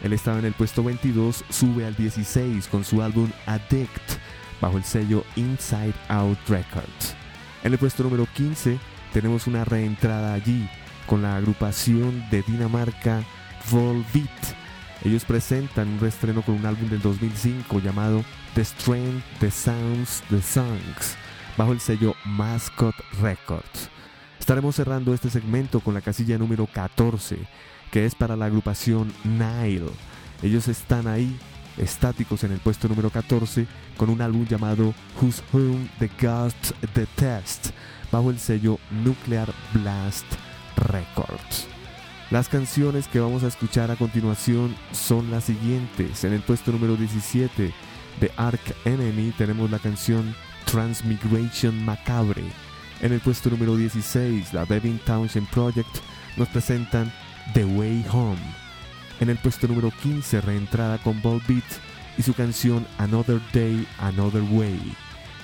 Él 0.02 0.12
estaba 0.12 0.38
en 0.38 0.44
el 0.44 0.52
puesto 0.52 0.84
22, 0.84 1.44
sube 1.48 1.86
al 1.86 1.96
16 1.96 2.68
con 2.68 2.84
su 2.84 3.00
álbum 3.00 3.30
Addict 3.46 4.18
bajo 4.60 4.76
el 4.76 4.84
sello 4.84 5.24
Inside 5.36 5.94
Out 6.08 6.38
Records. 6.48 7.16
En 7.64 7.72
el 7.72 7.78
puesto 7.78 8.02
número 8.02 8.28
15 8.34 8.78
tenemos 9.12 9.46
una 9.46 9.64
reentrada 9.64 10.34
allí 10.34 10.68
con 11.06 11.22
la 11.22 11.36
agrupación 11.36 12.24
de 12.30 12.42
Dinamarca 12.42 13.22
Volbeat. 13.70 14.28
Ellos 15.04 15.24
presentan 15.24 15.88
un 15.88 16.00
reestreno 16.00 16.42
con 16.42 16.54
un 16.54 16.66
álbum 16.66 16.88
del 16.88 17.00
2005 17.00 17.80
llamado 17.80 18.24
The 18.54 18.64
Strength, 18.64 19.24
The 19.40 19.50
Sounds, 19.50 20.22
The 20.30 20.42
Songs 20.42 21.16
bajo 21.56 21.72
el 21.72 21.80
sello 21.80 22.14
Mascot 22.24 22.94
Records. 23.20 23.90
Estaremos 24.38 24.74
cerrando 24.76 25.14
este 25.14 25.30
segmento 25.30 25.80
con 25.80 25.94
la 25.94 26.00
casilla 26.00 26.38
número 26.38 26.66
14 26.66 27.38
que 27.92 28.06
es 28.06 28.14
para 28.16 28.36
la 28.36 28.46
agrupación 28.46 29.12
Nile. 29.22 29.90
Ellos 30.42 30.66
están 30.66 31.06
ahí, 31.06 31.38
estáticos 31.76 32.42
en 32.42 32.52
el 32.52 32.58
puesto 32.58 32.88
número 32.88 33.10
14, 33.10 33.66
con 33.98 34.08
un 34.08 34.22
álbum 34.22 34.46
llamado 34.46 34.94
Who's 35.20 35.44
Whom 35.52 35.88
the 35.98 36.10
Gods 36.20 36.74
Detest, 36.94 37.68
bajo 38.10 38.30
el 38.30 38.38
sello 38.40 38.78
Nuclear 38.90 39.52
Blast 39.74 40.24
Records. 40.76 41.68
Las 42.30 42.48
canciones 42.48 43.08
que 43.08 43.20
vamos 43.20 43.42
a 43.42 43.48
escuchar 43.48 43.90
a 43.90 43.96
continuación 43.96 44.74
son 44.92 45.30
las 45.30 45.44
siguientes. 45.44 46.24
En 46.24 46.32
el 46.32 46.40
puesto 46.40 46.72
número 46.72 46.96
17 46.96 47.72
de 48.20 48.32
Ark 48.36 48.74
Enemy 48.84 49.32
tenemos 49.32 49.70
la 49.70 49.78
canción 49.78 50.34
Transmigration 50.64 51.84
Macabre. 51.84 52.44
En 53.02 53.12
el 53.12 53.20
puesto 53.20 53.50
número 53.50 53.76
16, 53.76 54.54
la 54.54 54.64
Devin 54.64 54.98
Townshend 55.00 55.48
Project 55.50 55.90
nos 56.36 56.48
presentan 56.48 57.12
The 57.52 57.64
Way 57.64 58.06
Home. 58.12 58.40
En 59.20 59.28
el 59.28 59.36
puesto 59.36 59.68
número 59.68 59.90
15, 60.02 60.40
reentrada 60.40 60.98
con 60.98 61.20
Ball 61.20 61.42
Beat 61.46 61.64
y 62.16 62.22
su 62.22 62.32
canción 62.34 62.86
Another 62.98 63.40
Day, 63.52 63.86
Another 63.98 64.42
Way. 64.42 64.80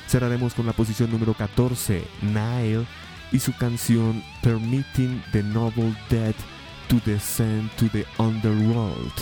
Cerraremos 0.08 0.54
con 0.54 0.66
la 0.66 0.72
posición 0.72 1.10
número 1.10 1.34
14, 1.34 2.02
Nile, 2.22 2.86
y 3.32 3.38
su 3.38 3.52
canción 3.56 4.22
Permitting 4.42 5.22
the 5.32 5.42
Noble 5.42 5.94
Dead 6.10 6.34
to 6.88 6.96
descend 7.04 7.70
to 7.76 7.88
the 7.88 8.04
underworld. 8.18 9.12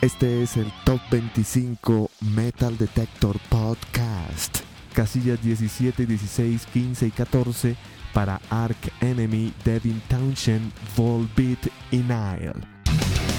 Este 0.00 0.42
es 0.42 0.56
el 0.56 0.72
Top 0.84 1.00
25 1.10 2.10
Metal 2.34 2.76
Detector 2.78 3.38
Podcast. 3.48 4.60
Casillas 4.94 5.42
17, 5.42 6.06
16, 6.06 6.66
15 6.66 7.06
y 7.06 7.10
14 7.10 7.76
para 8.12 8.40
Ark 8.50 8.92
Enemy, 9.00 9.52
Devin 9.64 10.00
Townshend, 10.08 10.72
Volbeat 10.96 11.66
y 11.90 11.98
Nile. 11.98 13.29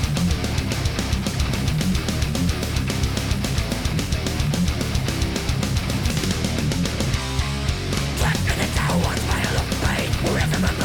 Aftermath. 10.53 10.80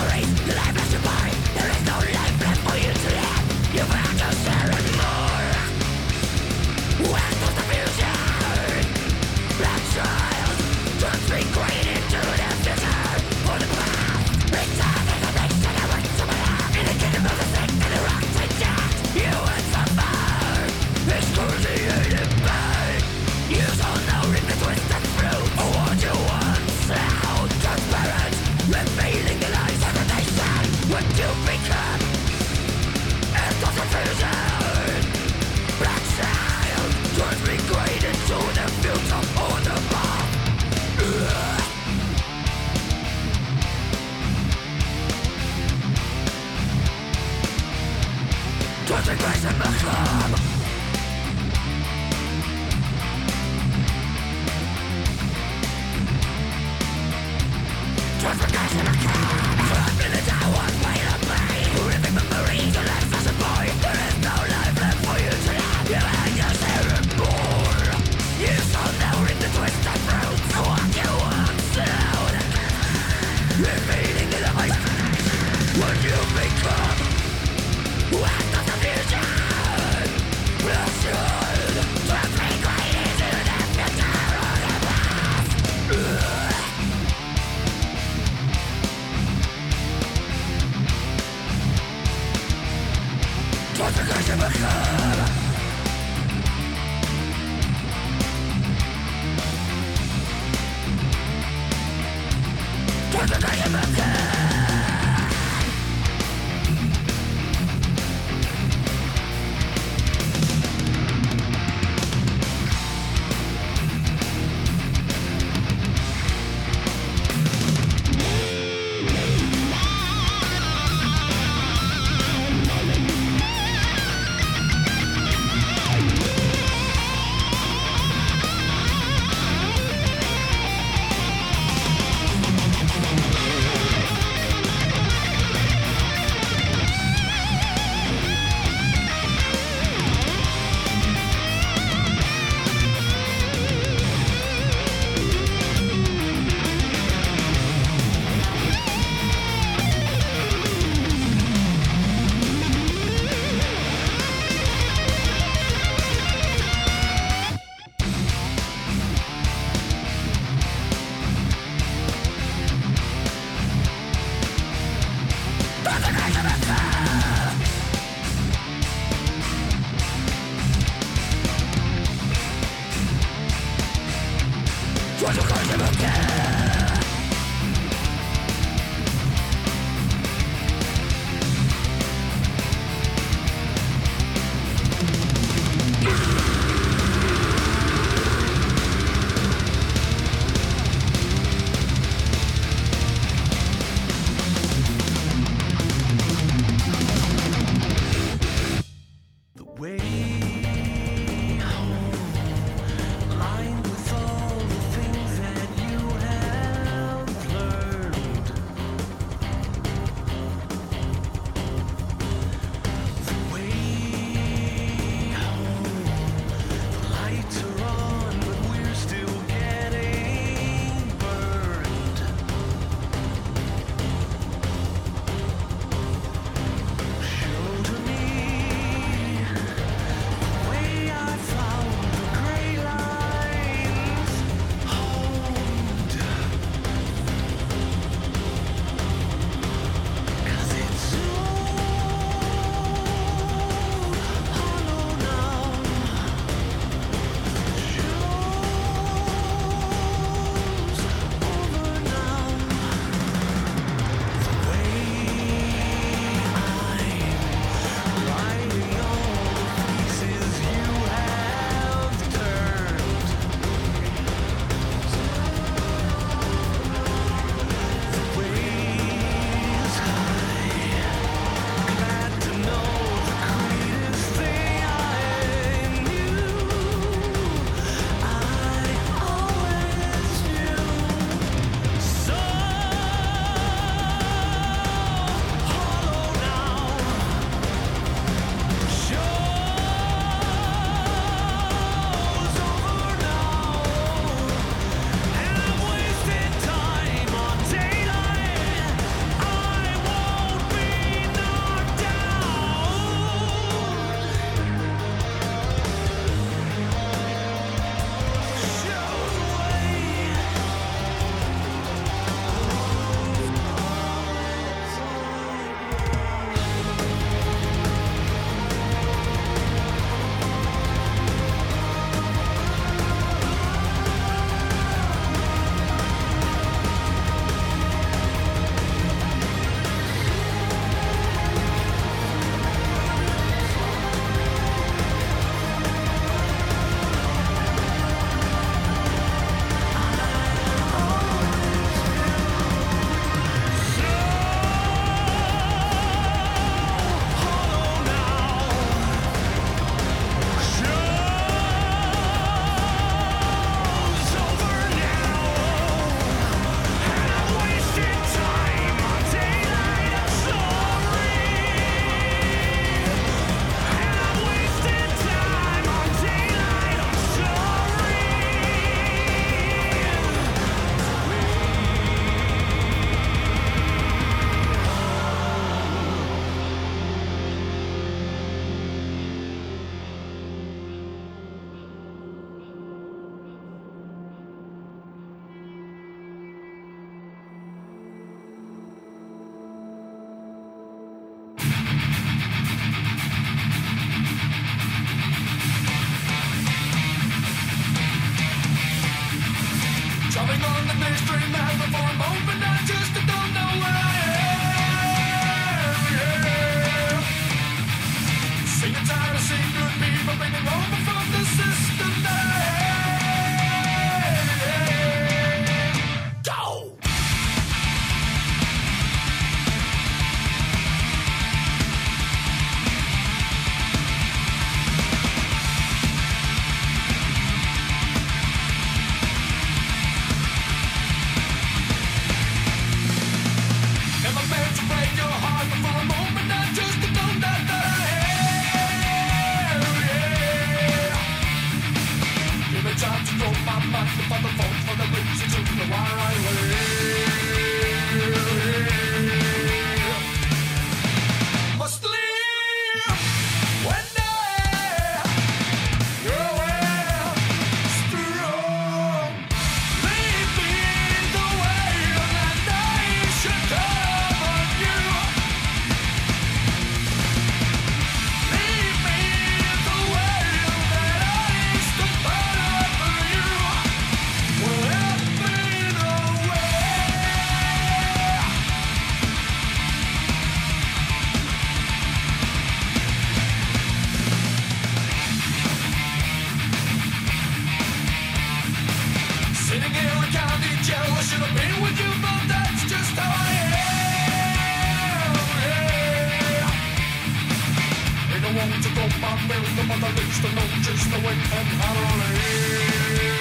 to 498.83 498.95
go 498.95 499.09
back, 499.21 499.49
way, 499.49 499.57
the 499.77 499.85
mother 499.85 500.13
leaves 500.17 500.41
to 500.41 500.49
know 500.55 500.67
just 500.83 501.11
the 501.11 501.19
way 501.19 501.33
and 501.33 501.69
how 501.81 501.95
to 501.95 502.29
live. 502.33 503.36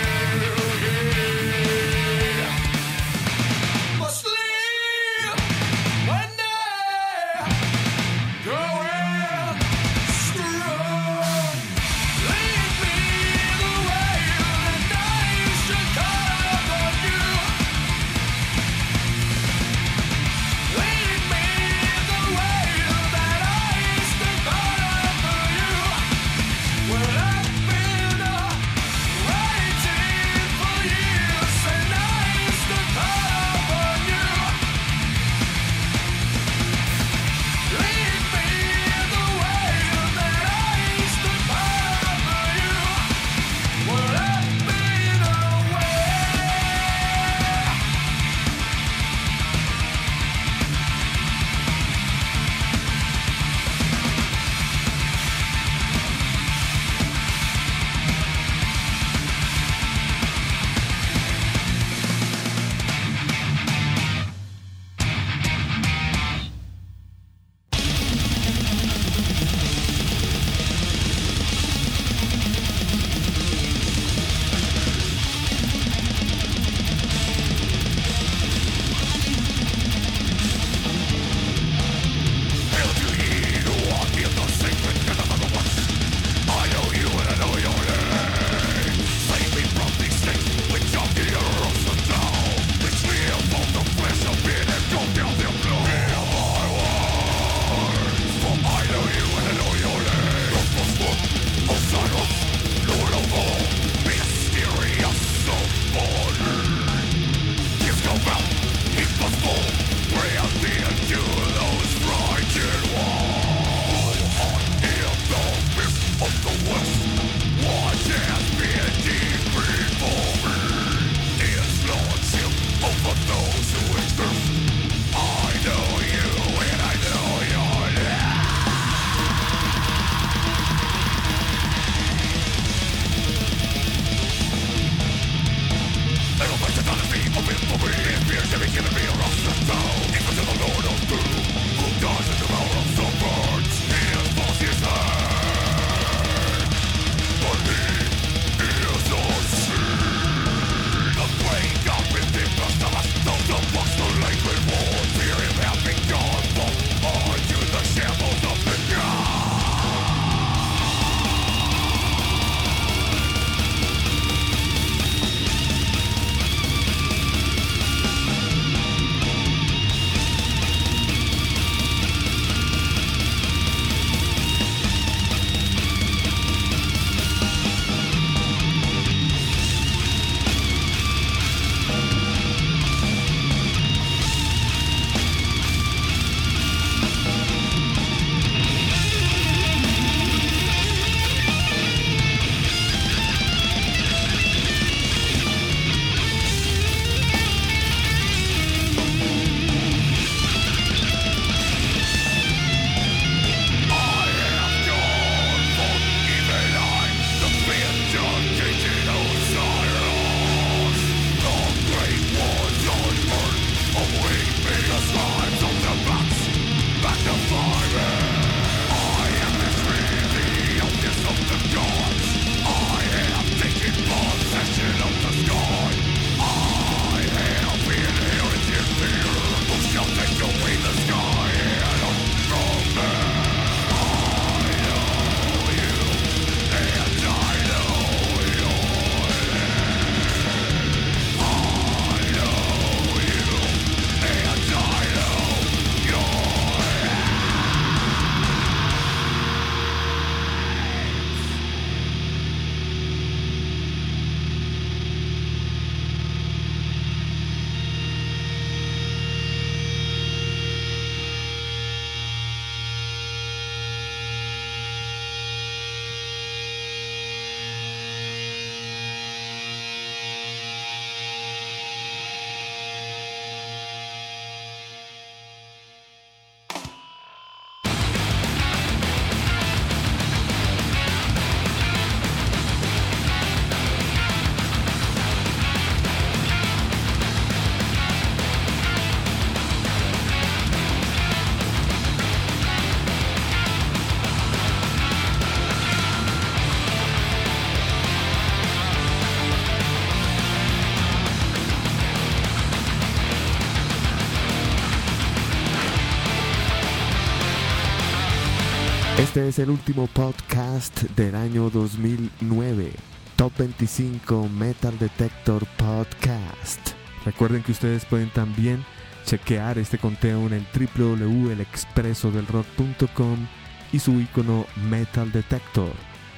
Este 309.36 309.50
es 309.50 309.60
el 309.60 309.70
último 309.70 310.08
podcast 310.08 311.02
del 311.18 311.36
año 311.36 311.70
2009. 311.70 312.94
Top 313.36 313.52
25 313.58 314.48
Metal 314.48 314.98
Detector 314.98 315.66
Podcast. 315.76 316.92
Recuerden 317.26 317.62
que 317.62 317.74
ustedes 317.74 318.06
pueden 318.06 318.30
también 318.30 318.86
chequear 319.26 319.78
este 319.78 319.98
conteo 319.98 320.48
en 320.48 320.54
el 320.54 320.66
www.elexpresodelrock.com 320.74 323.48
y 323.92 324.00
su 324.00 324.22
icono 324.22 324.68
Metal 324.90 325.30
Detector. 325.34 325.92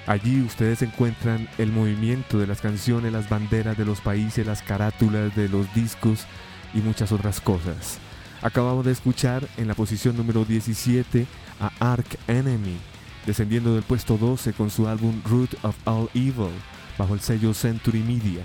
Allí 0.08 0.42
ustedes 0.42 0.82
encuentran 0.82 1.48
el 1.60 1.72
movimiento 1.72 2.40
de 2.40 2.48
las 2.48 2.62
canciones, 2.62 3.14
las 3.14 3.30
banderas 3.30 3.78
de 3.78 3.86
los 3.86 4.02
países, 4.02 4.48
las 4.48 4.64
carátulas 4.64 5.36
de 5.36 5.50
los 5.50 5.72
discos 5.76 6.26
y 6.74 6.80
muchas 6.80 7.12
otras 7.12 7.42
cosas. 7.42 8.00
Acabamos 8.42 8.86
de 8.86 8.92
escuchar 8.92 9.48
en 9.58 9.68
la 9.68 9.76
posición 9.76 10.18
número 10.18 10.46
17 10.46 11.28
a 11.60 11.72
Ark 11.80 12.18
Enemy, 12.28 12.78
descendiendo 13.26 13.74
del 13.74 13.84
puesto 13.84 14.18
12 14.18 14.54
con 14.54 14.70
su 14.70 14.88
álbum 14.88 15.22
Root 15.26 15.56
of 15.64 15.76
All 15.86 16.10
Evil, 16.14 16.52
bajo 16.98 17.14
el 17.14 17.20
sello 17.20 17.54
Century 17.54 18.00
Media. 18.00 18.44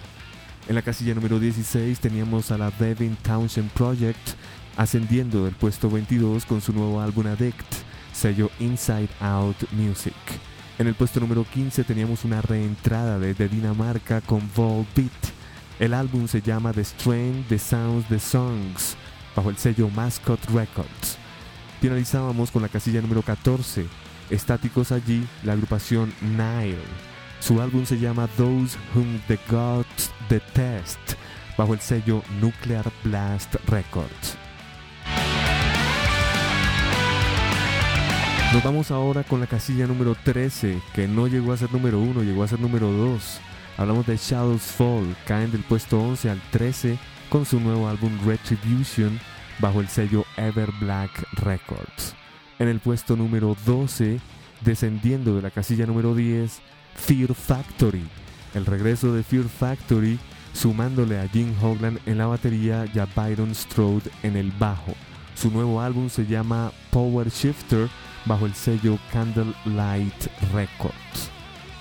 En 0.68 0.74
la 0.74 0.82
casilla 0.82 1.14
número 1.14 1.38
16 1.40 1.98
teníamos 2.00 2.50
a 2.50 2.58
la 2.58 2.70
Devin 2.70 3.16
Townshend 3.16 3.70
Project, 3.70 4.36
ascendiendo 4.76 5.44
del 5.44 5.54
puesto 5.54 5.90
22 5.90 6.46
con 6.46 6.60
su 6.60 6.72
nuevo 6.72 7.00
álbum 7.00 7.26
Addict, 7.26 7.66
sello 8.12 8.50
Inside 8.60 9.08
Out 9.20 9.70
Music. 9.72 10.14
En 10.78 10.86
el 10.86 10.94
puesto 10.94 11.20
número 11.20 11.44
15 11.44 11.84
teníamos 11.84 12.24
una 12.24 12.40
reentrada 12.42 13.18
desde 13.18 13.48
Dinamarca 13.48 14.20
con 14.20 14.48
Volbeat. 14.54 15.12
El 15.78 15.94
álbum 15.94 16.28
se 16.28 16.40
llama 16.40 16.72
The 16.72 16.84
Strain, 16.84 17.44
The 17.48 17.58
Sounds, 17.58 18.08
The 18.08 18.18
Songs, 18.18 18.96
bajo 19.34 19.50
el 19.50 19.56
sello 19.56 19.88
Mascot 19.90 20.44
Records. 20.46 21.21
Finalizábamos 21.82 22.52
con 22.52 22.62
la 22.62 22.68
casilla 22.68 23.00
número 23.00 23.22
14, 23.22 23.86
estáticos 24.30 24.92
allí, 24.92 25.26
la 25.42 25.54
agrupación 25.54 26.14
Nile. 26.20 26.78
Su 27.40 27.60
álbum 27.60 27.84
se 27.86 27.98
llama 27.98 28.28
Those 28.36 28.78
Whom 28.94 29.18
the 29.26 29.36
Gods 29.50 30.12
Detest, 30.28 31.00
bajo 31.58 31.74
el 31.74 31.80
sello 31.80 32.22
Nuclear 32.40 32.88
Blast 33.02 33.56
Records. 33.66 34.36
Nos 38.52 38.62
vamos 38.62 38.92
ahora 38.92 39.24
con 39.24 39.40
la 39.40 39.48
casilla 39.48 39.88
número 39.88 40.14
13, 40.14 40.80
que 40.94 41.08
no 41.08 41.26
llegó 41.26 41.52
a 41.52 41.56
ser 41.56 41.72
número 41.72 41.98
1, 41.98 42.22
llegó 42.22 42.44
a 42.44 42.48
ser 42.48 42.60
número 42.60 42.92
2. 42.92 43.40
Hablamos 43.76 44.06
de 44.06 44.16
Shadows 44.16 44.62
Fall, 44.62 45.16
caen 45.26 45.50
del 45.50 45.64
puesto 45.64 45.98
11 45.98 46.30
al 46.30 46.40
13 46.52 46.96
con 47.28 47.44
su 47.44 47.58
nuevo 47.58 47.88
álbum 47.88 48.16
Retribution 48.24 49.18
bajo 49.62 49.80
el 49.80 49.88
sello 49.88 50.26
Ever 50.36 50.70
Black 50.80 51.24
Records. 51.34 52.14
En 52.58 52.68
el 52.68 52.80
puesto 52.80 53.16
número 53.16 53.56
12, 53.64 54.20
descendiendo 54.60 55.36
de 55.36 55.42
la 55.42 55.50
casilla 55.50 55.86
número 55.86 56.14
10, 56.14 56.60
Fear 56.96 57.32
Factory. 57.32 58.04
El 58.54 58.66
regreso 58.66 59.14
de 59.14 59.22
Fear 59.22 59.44
Factory 59.44 60.18
sumándole 60.52 61.18
a 61.18 61.28
Jim 61.28 61.54
Hoglan 61.62 62.00
en 62.06 62.18
la 62.18 62.26
batería 62.26 62.84
y 62.92 62.98
a 62.98 63.06
Byron 63.06 63.54
Strode 63.54 64.10
en 64.24 64.36
el 64.36 64.50
bajo. 64.50 64.92
Su 65.34 65.50
nuevo 65.50 65.80
álbum 65.80 66.10
se 66.10 66.26
llama 66.26 66.72
Power 66.90 67.30
Shifter 67.30 67.88
bajo 68.26 68.46
el 68.46 68.54
sello 68.54 68.98
Candlelight 69.12 70.26
Records. 70.52 71.30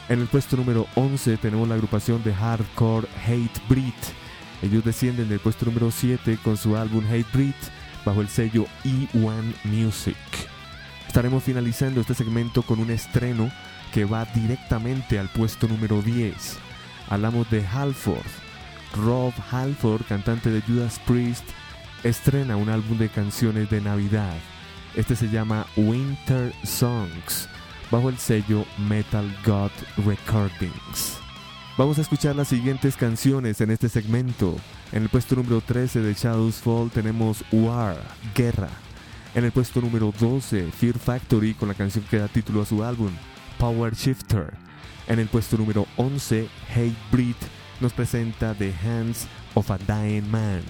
En 0.08 0.20
el 0.20 0.28
puesto 0.28 0.56
número 0.56 0.86
11 0.96 1.38
tenemos 1.38 1.68
la 1.68 1.76
agrupación 1.76 2.24
de 2.24 2.34
hardcore 2.34 3.08
Hate 3.26 3.62
Breed. 3.68 4.21
Ellos 4.62 4.84
descienden 4.84 5.30
del 5.30 5.40
puesto 5.40 5.66
número 5.66 5.92
7 5.92 6.38
con 6.44 6.58
su 6.58 6.78
álbum 6.78 7.04
Hate 7.10 7.26
Breed 7.34 7.56
bajo 8.06 8.22
el 8.22 8.30
sello 8.30 8.66
E1 8.84 9.54
Music. 9.64 10.18
Estaremos 11.08 11.44
finalizando 11.44 12.02
este 12.02 12.14
segmento 12.14 12.62
con 12.62 12.80
un 12.80 12.92
estreno 12.92 13.52
que 13.94 14.06
va 14.06 14.26
directamente 14.26 15.20
al 15.20 15.28
puesto 15.30 15.68
número 15.68 16.02
10. 16.02 16.58
Hablamos 17.10 17.50
de 17.50 17.66
Halford. 17.66 18.26
Rob 18.96 19.34
Halford, 19.52 20.04
cantante 20.08 20.50
de 20.50 20.62
Judas 20.62 21.00
Priest, 21.08 21.46
estrena 22.04 22.58
un 22.58 22.70
álbum 22.70 22.98
de 22.98 23.10
canciones 23.10 23.70
de 23.70 23.82
Navidad. 23.82 24.36
Este 24.96 25.16
se 25.16 25.30
llama 25.30 25.66
Winter 25.78 26.54
Songs, 26.64 27.48
bajo 27.90 28.10
el 28.10 28.18
sello 28.18 28.66
Metal 28.78 29.26
God 29.46 29.72
Recordings. 30.06 31.22
Vamos 31.78 31.98
a 31.98 32.02
escuchar 32.02 32.36
las 32.36 32.50
siguientes 32.50 32.98
canciones 32.98 33.62
en 33.62 33.72
este 33.72 33.88
segmento. 33.88 34.58
En 34.92 35.04
el 35.04 35.10
puesto 35.10 35.36
número 35.36 35.62
13 35.62 36.02
de 36.02 36.14
Shadows 36.14 36.56
Fall 36.56 36.92
tenemos 36.92 37.46
War, 37.50 37.96
Guerra. 38.36 38.68
En 39.34 39.46
el 39.46 39.54
puesto 39.54 39.80
número 39.80 40.14
12, 40.20 40.70
Fear 40.70 41.00
Factory 41.00 41.54
con 41.54 41.70
la 41.70 41.74
canción 41.74 42.04
que 42.10 42.20
da 42.20 42.28
título 42.28 42.62
a 42.62 42.66
su 42.66 42.84
álbum, 42.84 43.12
Power 43.58 43.96
Shifter. 43.96 44.54
En 45.08 45.20
el 45.20 45.30
puesto 45.30 45.58
número 45.58 45.88
11, 45.96 46.50
Hate 46.76 46.98
Breed 47.10 47.38
nos 47.80 47.94
presenta 47.94 48.54
The 48.54 48.74
Hands 48.84 49.26
of 49.54 49.72
a 49.72 49.78
Dying 49.78 50.30
Man. 50.30 50.64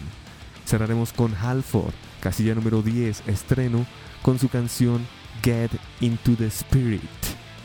Cerraremos 0.65 1.13
con 1.13 1.33
Halford, 1.35 1.93
casilla 2.21 2.53
número 2.53 2.83
10, 2.83 3.27
estreno, 3.27 3.87
con 4.21 4.37
su 4.37 4.49
canción 4.49 5.07
Get 5.41 5.71
Into 5.99 6.35
the 6.35 6.45
Spirit. 6.45 7.01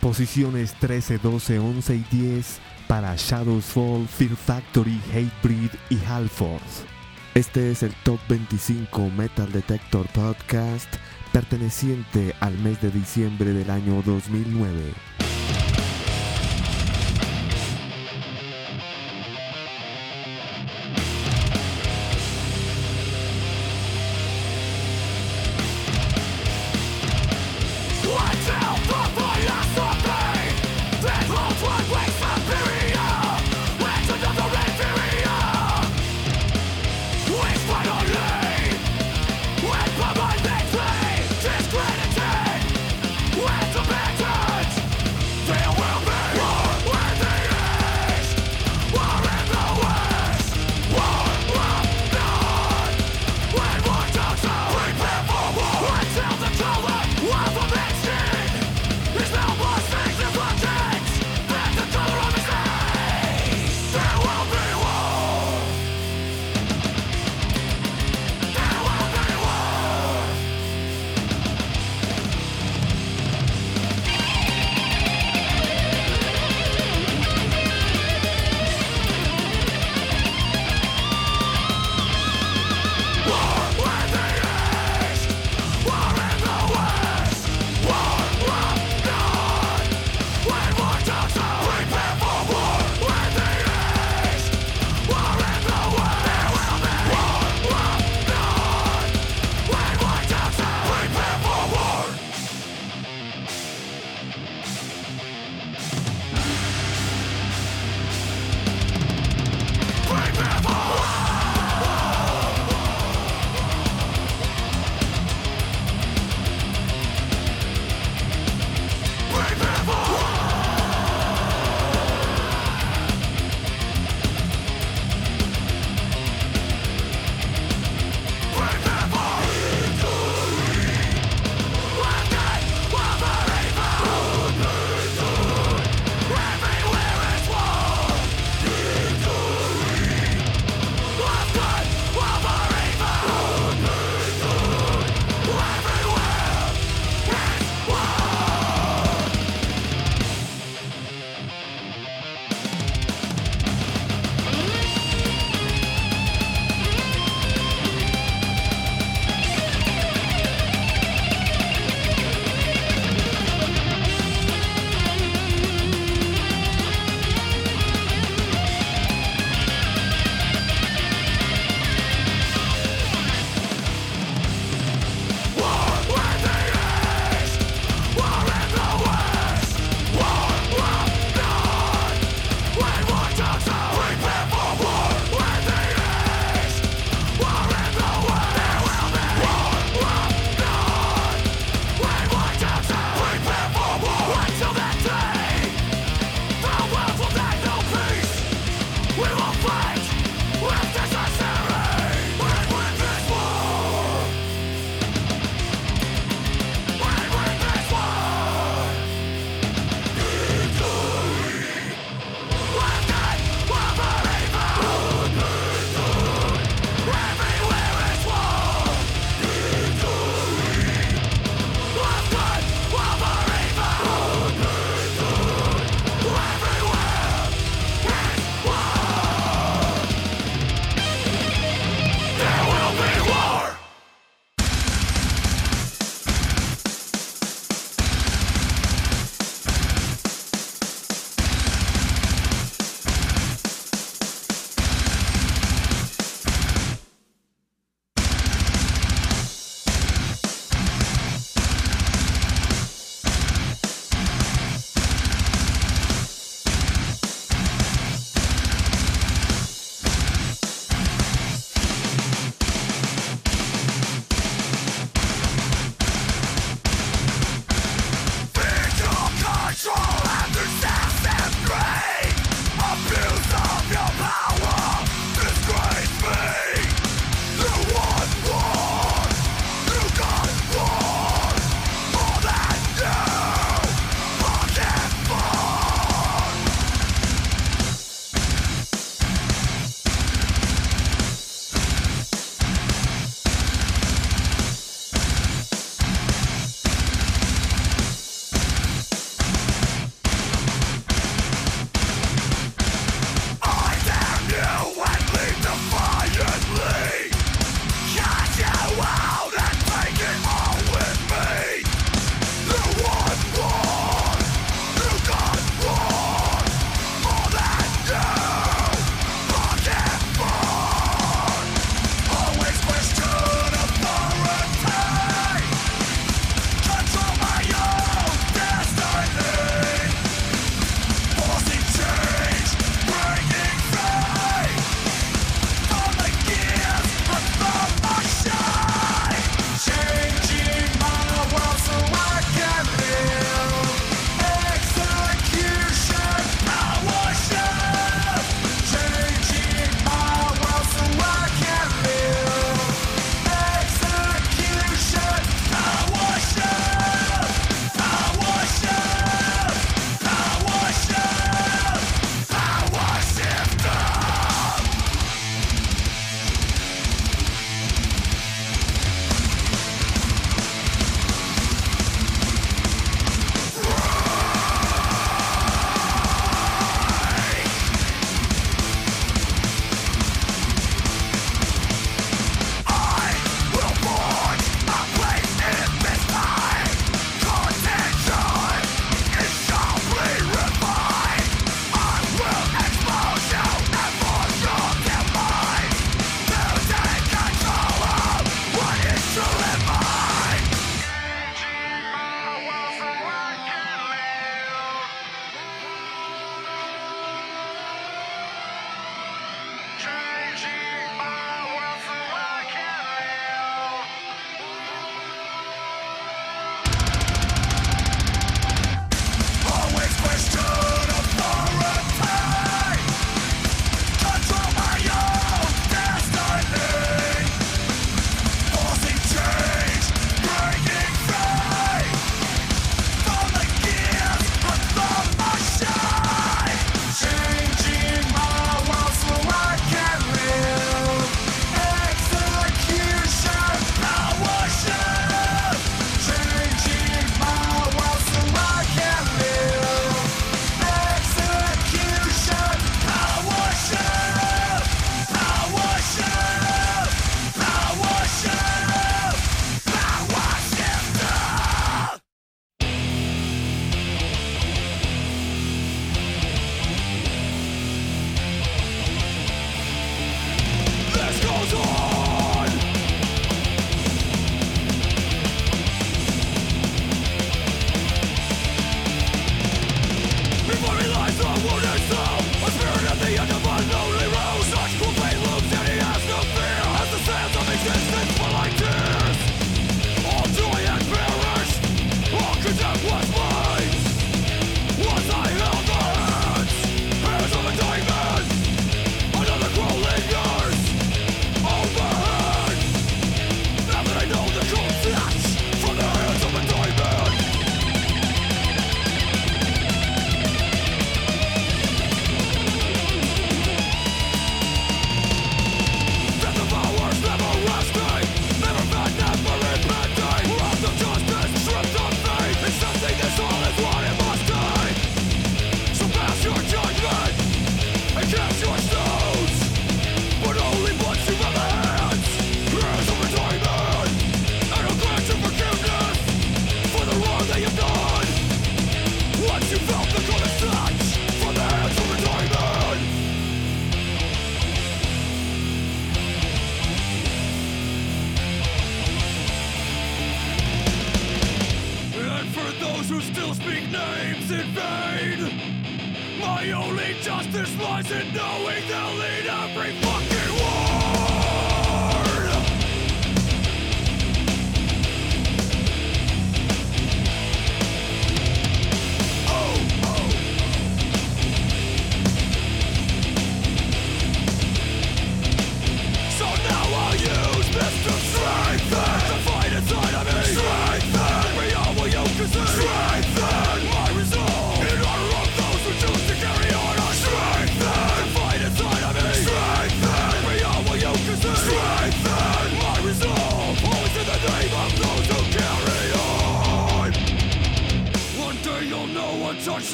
Posiciones 0.00 0.72
13, 0.80 1.18
12, 1.18 1.58
11 1.58 1.94
y 1.94 2.04
10 2.10 2.67
para 2.88 3.14
Shadows 3.16 3.66
Fall, 3.66 4.08
Fear 4.08 4.34
Factory, 4.34 5.00
Hatebreed 5.12 5.70
y 5.90 5.98
Halford. 6.06 6.62
Este 7.34 7.70
es 7.70 7.84
el 7.84 7.94
Top 8.02 8.18
25 8.28 9.10
Metal 9.10 9.52
Detector 9.52 10.08
Podcast 10.08 10.88
perteneciente 11.32 12.34
al 12.40 12.58
mes 12.58 12.80
de 12.80 12.90
diciembre 12.90 13.52
del 13.52 13.70
año 13.70 14.02
2009. 14.04 15.27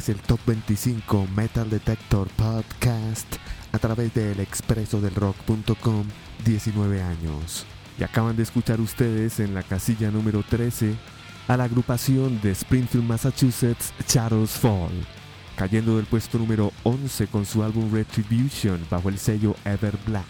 Es 0.00 0.08
el 0.08 0.16
Top 0.16 0.40
25 0.46 1.28
Metal 1.36 1.68
Detector 1.68 2.26
Podcast 2.28 3.36
a 3.70 3.78
través 3.78 4.14
de 4.14 4.32
elexpresodelrock.com 4.32 6.06
19 6.42 7.02
años. 7.02 7.66
Y 7.98 8.02
acaban 8.02 8.34
de 8.34 8.44
escuchar 8.44 8.80
ustedes 8.80 9.40
en 9.40 9.52
la 9.52 9.62
casilla 9.62 10.10
número 10.10 10.42
13 10.42 10.94
a 11.48 11.56
la 11.58 11.64
agrupación 11.64 12.40
de 12.40 12.52
Springfield, 12.52 13.06
Massachusetts, 13.06 13.92
Shadows 14.08 14.52
Fall, 14.52 15.06
cayendo 15.54 15.98
del 15.98 16.06
puesto 16.06 16.38
número 16.38 16.72
11 16.84 17.26
con 17.26 17.44
su 17.44 17.62
álbum 17.62 17.92
Retribution 17.92 18.80
bajo 18.90 19.10
el 19.10 19.18
sello 19.18 19.54
Ever 19.66 19.98
Black. 20.06 20.24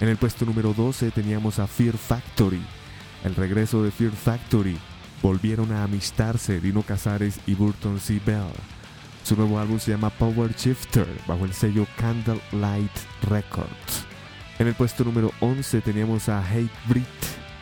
En 0.00 0.08
el 0.08 0.16
puesto 0.16 0.46
número 0.46 0.72
12 0.72 1.10
teníamos 1.10 1.58
a 1.58 1.66
Fear 1.66 1.98
Factory. 1.98 2.62
El 3.22 3.34
regreso 3.34 3.82
de 3.82 3.90
Fear 3.90 4.12
Factory 4.12 4.78
volvieron 5.20 5.72
a 5.72 5.84
amistarse 5.84 6.58
Dino 6.58 6.80
Casares 6.80 7.38
y 7.46 7.54
Burton 7.54 8.00
C. 8.00 8.18
Bell. 8.24 8.73
Su 9.24 9.36
nuevo 9.36 9.58
álbum 9.58 9.78
se 9.78 9.90
llama 9.90 10.10
Power 10.10 10.54
Shifter 10.54 11.06
bajo 11.26 11.46
el 11.46 11.54
sello 11.54 11.86
Candlelight 11.96 12.92
Records. 13.22 14.04
En 14.58 14.66
el 14.66 14.74
puesto 14.74 15.02
número 15.02 15.32
11 15.40 15.80
teníamos 15.80 16.28
a 16.28 16.46
Hate 16.46 16.68
Brit, 16.86 17.06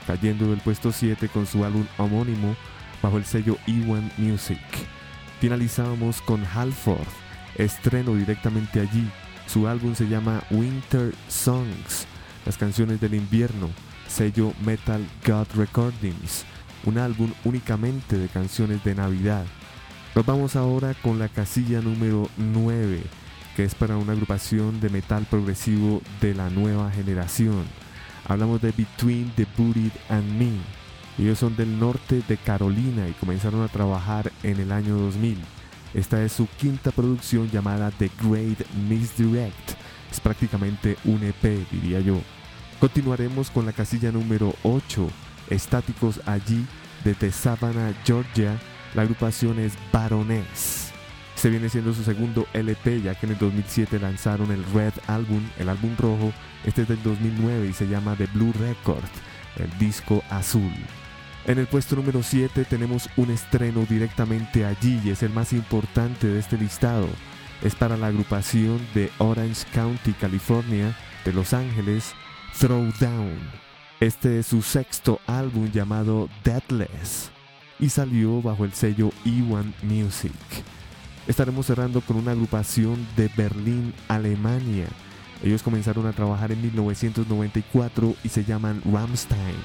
cayendo 0.05 0.49
del 0.49 0.59
puesto 0.59 0.91
7 0.91 1.29
con 1.29 1.47
su 1.47 1.65
álbum 1.65 1.87
homónimo 1.99 2.57
bajo 3.01 3.17
el 3.17 3.25
sello 3.25 3.59
E1 3.69 4.11
Music. 4.19 4.59
Finalizábamos 5.39 6.21
con 6.23 6.45
Halford, 6.45 7.07
estreno 7.55 8.17
directamente 8.17 8.81
allí. 8.81 9.09
Su 9.47 9.69
álbum 9.69 9.95
se 9.95 10.09
llama 10.09 10.43
Winter 10.51 11.15
Songs, 11.29 12.09
las 12.45 12.59
canciones 12.59 13.01
del 13.01 13.15
invierno, 13.15 13.71
sello 14.09 14.53
Metal 14.67 15.07
God 15.25 15.47
Recordings, 15.55 16.45
un 16.87 16.99
álbum 16.99 17.33
únicamente 17.45 18.19
de 18.19 18.27
canciones 18.27 18.83
de 18.83 18.97
Navidad. 18.97 19.47
Nos 20.15 20.27
vamos 20.27 20.57
ahora 20.57 20.93
con 20.93 21.19
la 21.19 21.31
casilla 21.31 21.81
número 21.81 22.29
9, 22.37 23.03
que 23.57 23.65
es 23.65 23.75
para 23.75 23.97
una 23.97 24.13
agrupación 24.13 24.79
de 24.79 24.91
metal 24.91 25.27
progresivo 25.29 26.03
de 26.21 26.35
la 26.35 26.51
nueva 26.51 26.91
generación. 26.91 27.65
Hablamos 28.29 28.61
de 28.61 28.73
Between 28.73 29.33
the 29.37 29.47
Buried 29.57 29.93
and 30.11 30.31
Me. 30.39 30.53
Ellos 31.19 31.39
son 31.39 31.57
del 31.57 31.79
norte 31.79 32.23
de 32.29 32.37
Carolina 32.37 33.09
y 33.09 33.13
comenzaron 33.13 33.63
a 33.63 33.69
trabajar 33.69 34.31
en 34.43 34.61
el 34.61 34.71
año 34.71 34.99
2000. 34.99 35.39
Esta 35.95 36.23
es 36.23 36.33
su 36.33 36.47
quinta 36.59 36.91
producción 36.91 37.51
llamada 37.51 37.91
The 37.91 38.11
Great 38.23 38.69
Misdirect. 38.87 39.73
Es 40.11 40.21
prácticamente 40.21 40.99
un 41.05 41.23
EP, 41.23 41.67
diría 41.71 42.01
yo. 42.01 42.21
Continuaremos 42.81 43.51
con 43.51 43.65
la 43.65 43.73
casilla 43.73 44.13
número 44.13 44.55
8, 44.63 45.09
Estáticos 45.49 46.21
allí, 46.27 46.67
desde 47.03 47.33
Savannah, 47.33 47.95
Georgia. 48.05 48.59
La 48.95 49.03
agrupación 49.03 49.59
es 49.59 49.73
Baroness. 49.91 50.93
Se 51.35 51.49
viene 51.49 51.71
siendo 51.71 51.95
su 51.95 52.05
segundo 52.05 52.47
LP, 52.53 53.01
ya 53.01 53.15
que 53.15 53.25
en 53.25 53.33
el 53.33 53.39
2007 53.39 53.99
lanzaron 53.99 54.53
el 54.53 54.63
Red 54.73 54.93
Album, 55.07 55.43
el 55.59 55.71
álbum 55.71 55.97
rojo. 55.99 56.33
Este 56.65 56.83
es 56.83 56.89
del 56.89 57.03
2009 57.03 57.69
y 57.69 57.73
se 57.73 57.89
llama 57.89 58.15
The 58.17 58.27
Blue 58.27 58.53
Record, 58.53 59.09
el 59.57 59.79
disco 59.79 60.23
azul. 60.29 60.73
En 61.47 61.59
el 61.59 61.67
puesto 61.67 61.97
número 61.97 62.23
7 62.23 62.65
tenemos 62.67 63.09
un 63.17 63.31
estreno 63.31 63.85
directamente 63.89 64.65
allí 64.65 65.01
y 65.03 65.11
es 65.11 65.23
el 65.23 65.31
más 65.31 65.53
importante 65.55 66.27
de 66.27 66.39
este 66.39 66.59
listado. 66.59 67.09
Es 67.63 67.75
para 67.75 67.97
la 67.97 68.09
agrupación 68.09 68.79
de 68.95 69.11
Orange 69.19 69.65
County, 69.73 70.13
California, 70.13 70.95
de 71.25 71.33
Los 71.33 71.55
Ángeles, 71.55 72.13
Throwdown. 72.59 73.39
Este 74.01 74.39
es 74.39 74.47
su 74.47 74.63
sexto 74.63 75.19
álbum 75.27 75.71
llamado 75.73 76.29
Deadless 76.45 77.32
y 77.83 77.89
salió 77.89 78.41
bajo 78.41 78.65
el 78.65 78.73
sello 78.73 79.11
E1 79.27 79.73
Music. 79.83 80.33
Estaremos 81.27 81.67
cerrando 81.67 82.01
con 82.01 82.17
una 82.17 82.31
agrupación 82.31 83.07
de 83.17 83.29
Berlín, 83.37 83.93
Alemania. 84.07 84.87
Ellos 85.43 85.65
comenzaron 85.65 86.07
a 86.07 86.13
trabajar 86.13 86.53
en 86.53 86.63
1994 86.63 88.15
y 88.23 88.29
se 88.29 88.45
llaman 88.45 88.81
Rammstein. 88.85 89.57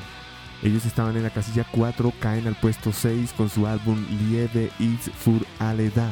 Ellos 0.64 0.88
estaban 0.88 1.16
en 1.16 1.24
la 1.24 1.30
casilla 1.30 1.64
4, 1.72 2.12
caen 2.20 2.48
al 2.48 2.56
puesto 2.56 2.92
6 2.92 3.34
con 3.38 3.50
su 3.50 3.68
álbum 3.68 4.04
Liebe 4.10 4.72
ist 4.80 5.10
für 5.14 5.46
alle 5.60 5.92
da. 5.92 6.10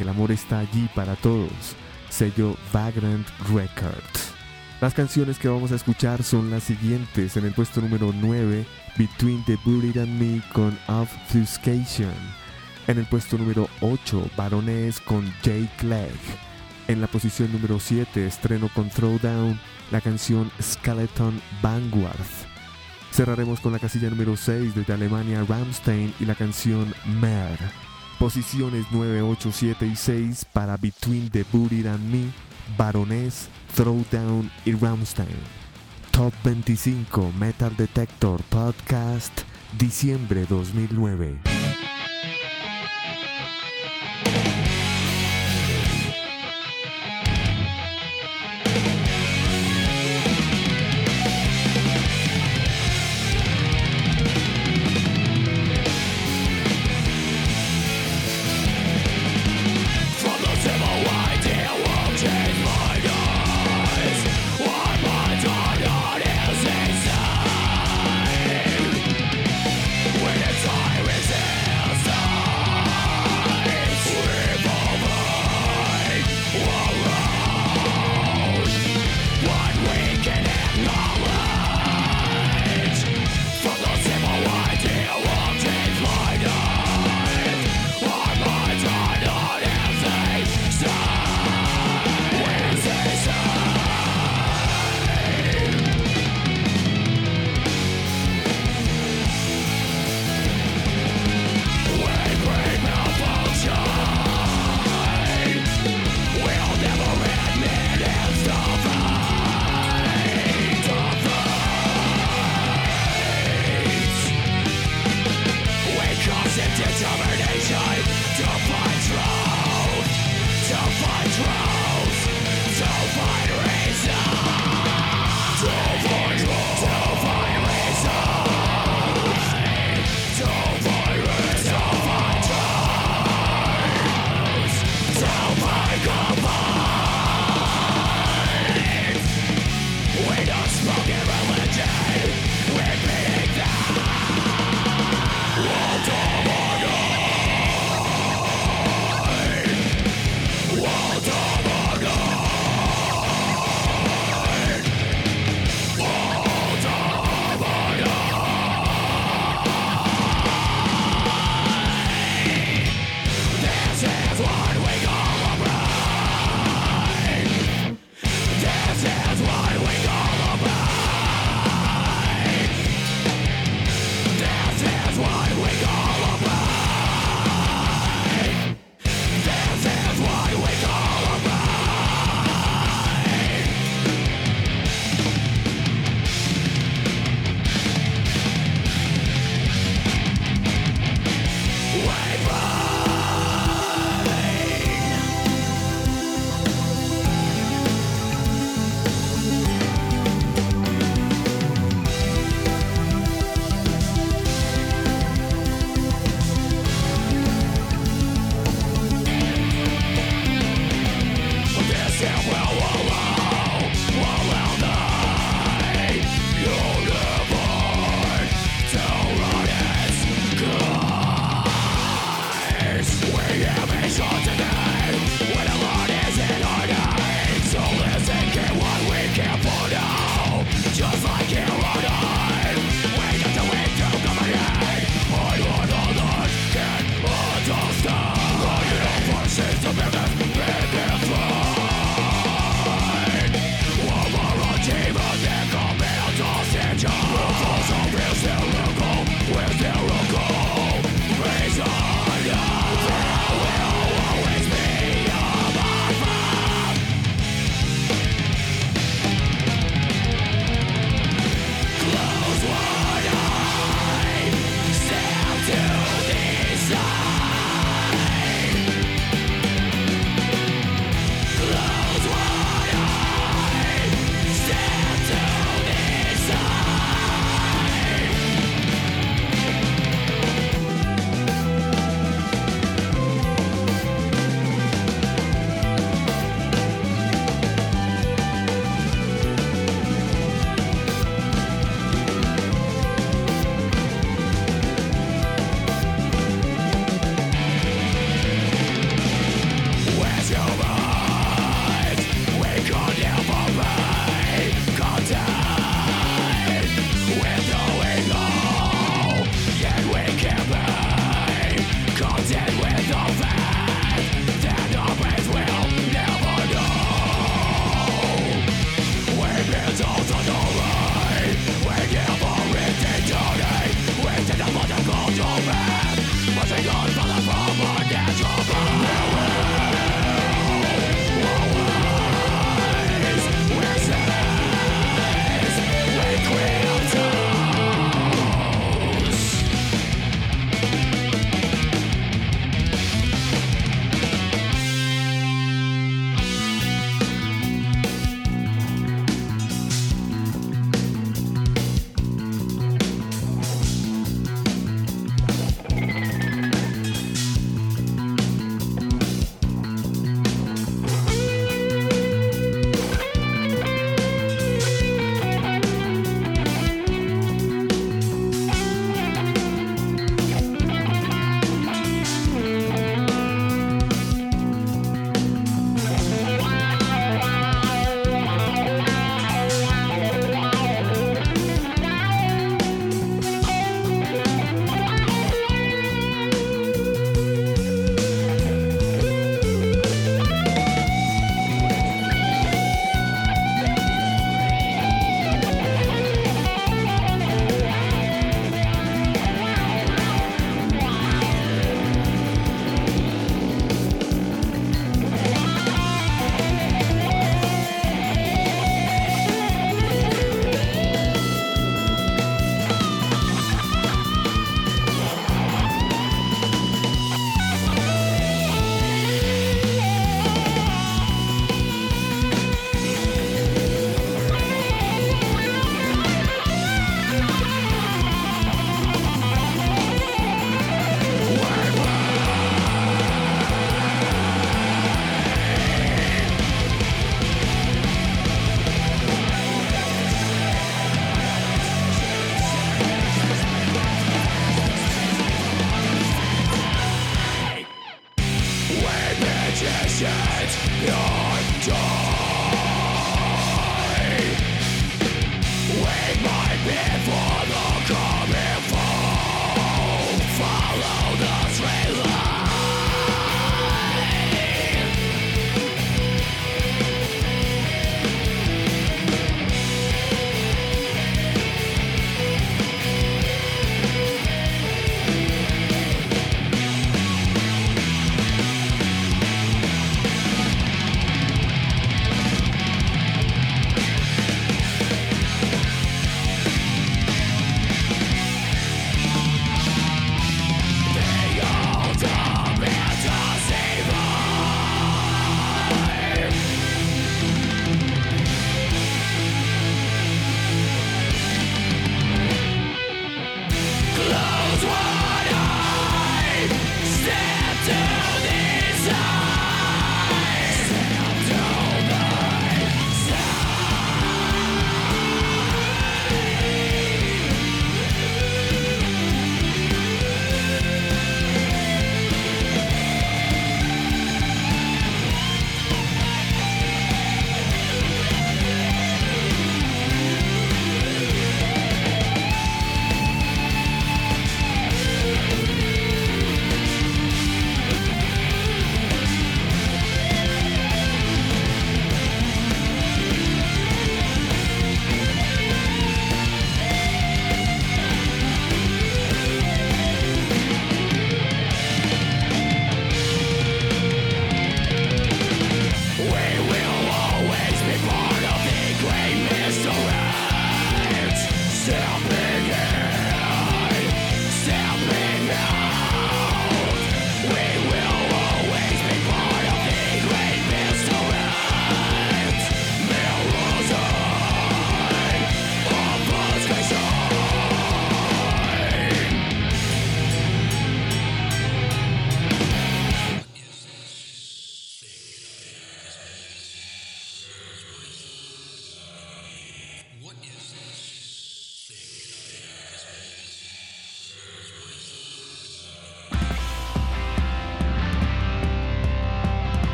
El 0.00 0.08
amor 0.08 0.32
está 0.32 0.58
allí 0.58 0.88
para 0.96 1.14
todos. 1.14 1.76
Sello 2.10 2.56
Vagrant 2.72 3.26
Records. 3.54 4.32
Las 4.80 4.94
canciones 4.94 5.38
que 5.38 5.48
vamos 5.48 5.70
a 5.70 5.76
escuchar 5.76 6.24
son 6.24 6.50
las 6.50 6.64
siguientes. 6.64 7.36
En 7.36 7.46
el 7.46 7.52
puesto 7.52 7.80
número 7.80 8.12
9, 8.12 8.66
Between 8.98 9.44
the 9.44 9.58
Buried 9.62 9.98
and 9.98 10.18
Me 10.18 10.40
con 10.54 10.78
Obfuscation. 10.88 12.14
En 12.86 12.96
el 12.96 13.04
puesto 13.04 13.36
número 13.36 13.68
8, 13.82 14.30
Baroness 14.38 15.00
con 15.00 15.30
Jay 15.42 15.68
Clegg. 15.76 16.16
En 16.88 17.02
la 17.02 17.06
posición 17.06 17.52
número 17.52 17.78
7, 17.78 18.26
estreno 18.26 18.70
con 18.74 18.88
Throwdown, 18.88 19.60
la 19.90 20.00
canción 20.00 20.50
Skeleton 20.62 21.42
Vanguard. 21.60 22.16
Cerraremos 23.12 23.60
con 23.60 23.72
la 23.72 23.78
casilla 23.78 24.08
número 24.08 24.34
6 24.34 24.74
desde 24.74 24.94
Alemania 24.94 25.44
Ramstein 25.46 26.14
y 26.18 26.24
la 26.24 26.34
canción 26.34 26.94
Mer. 27.20 27.58
Posiciones 28.18 28.86
9, 28.92 29.20
8, 29.20 29.50
7 29.52 29.86
y 29.86 29.96
6 29.96 30.46
para 30.54 30.78
Between 30.78 31.28
the 31.28 31.44
Buried 31.52 31.86
and 31.86 32.10
Me, 32.10 32.30
Baroness, 32.78 33.48
Throwdown 33.74 34.50
y 34.64 34.72
Ramstein. 34.72 35.55
Top 36.16 36.32
25 36.44 37.30
Metal 37.38 37.76
Detector 37.76 38.40
Podcast, 38.48 39.42
diciembre 39.76 40.46
2009. 40.46 41.55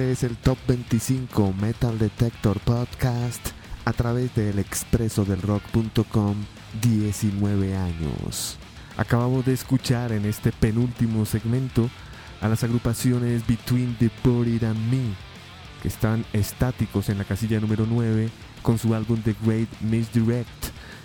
Este 0.00 0.12
es 0.12 0.22
el 0.22 0.38
Top 0.38 0.56
25 0.66 1.52
Metal 1.60 1.98
Detector 1.98 2.58
Podcast 2.60 3.48
a 3.84 3.92
través 3.92 4.34
del 4.34 4.58
expreso 4.58 5.26
del 5.26 5.42
rock.com 5.42 6.36
19 6.80 7.76
años. 7.76 8.56
Acabamos 8.96 9.44
de 9.44 9.52
escuchar 9.52 10.12
en 10.12 10.24
este 10.24 10.52
penúltimo 10.52 11.26
segmento 11.26 11.90
a 12.40 12.48
las 12.48 12.64
agrupaciones 12.64 13.46
Between 13.46 13.94
the 13.98 14.10
Buried 14.24 14.64
and 14.64 14.90
Me, 14.90 15.14
que 15.82 15.88
están 15.88 16.24
estáticos 16.32 17.10
en 17.10 17.18
la 17.18 17.24
casilla 17.24 17.60
número 17.60 17.84
9 17.86 18.30
con 18.62 18.78
su 18.78 18.94
álbum 18.94 19.20
The 19.20 19.36
Great 19.44 19.68
Misdirect, 19.82 20.48